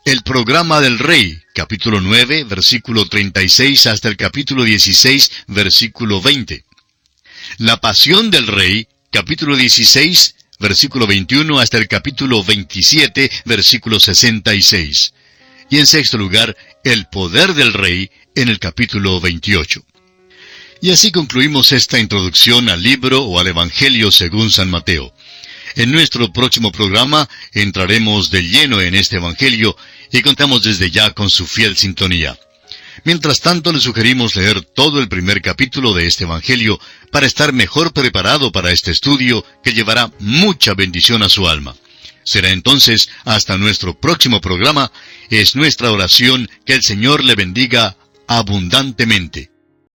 El 0.05 0.23
programa 0.23 0.79
del 0.81 0.97
rey, 0.97 1.37
capítulo 1.53 2.01
9, 2.01 2.45
versículo 2.45 3.05
36 3.05 3.87
hasta 3.87 4.07
el 4.07 4.17
capítulo 4.17 4.63
16, 4.63 5.31
versículo 5.47 6.21
20. 6.21 6.63
La 7.57 7.77
pasión 7.77 8.31
del 8.31 8.47
rey, 8.47 8.87
capítulo 9.11 9.55
16, 9.55 10.35
versículo 10.59 11.07
21 11.07 11.59
hasta 11.59 11.77
el 11.77 11.87
capítulo 11.87 12.43
27, 12.43 13.29
versículo 13.45 13.99
66. 13.99 15.13
Y 15.69 15.79
en 15.79 15.87
sexto 15.87 16.17
lugar, 16.17 16.55
el 16.83 17.07
poder 17.07 17.53
del 17.53 17.73
rey 17.73 18.09
en 18.35 18.49
el 18.49 18.59
capítulo 18.59 19.19
28. 19.19 19.83
Y 20.81 20.91
así 20.91 21.11
concluimos 21.11 21.73
esta 21.73 21.99
introducción 21.99 22.69
al 22.69 22.81
libro 22.81 23.23
o 23.23 23.39
al 23.39 23.47
Evangelio 23.47 24.11
según 24.11 24.49
San 24.49 24.69
Mateo. 24.69 25.13
En 25.75 25.91
nuestro 25.91 26.31
próximo 26.33 26.71
programa 26.71 27.29
entraremos 27.53 28.31
de 28.31 28.43
lleno 28.43 28.81
en 28.81 28.95
este 28.95 29.17
Evangelio 29.17 29.75
y 30.11 30.21
contamos 30.21 30.63
desde 30.63 30.91
ya 30.91 31.11
con 31.11 31.29
su 31.29 31.45
fiel 31.45 31.77
sintonía. 31.77 32.37
Mientras 33.05 33.39
tanto, 33.39 33.71
le 33.71 33.79
sugerimos 33.79 34.35
leer 34.35 34.61
todo 34.61 34.99
el 34.99 35.07
primer 35.07 35.41
capítulo 35.41 35.93
de 35.93 36.07
este 36.07 36.25
Evangelio 36.25 36.79
para 37.11 37.27
estar 37.27 37.53
mejor 37.53 37.93
preparado 37.93 38.51
para 38.51 38.71
este 38.71 38.91
estudio 38.91 39.45
que 39.63 39.73
llevará 39.73 40.11
mucha 40.19 40.73
bendición 40.73 41.23
a 41.23 41.29
su 41.29 41.47
alma. 41.47 41.75
Será 42.23 42.49
entonces 42.49 43.09
hasta 43.25 43.57
nuestro 43.57 43.99
próximo 43.99 44.41
programa. 44.41 44.91
Es 45.29 45.55
nuestra 45.55 45.91
oración 45.91 46.49
que 46.65 46.73
el 46.73 46.83
Señor 46.83 47.23
le 47.23 47.35
bendiga 47.35 47.95
abundantemente. 48.27 49.49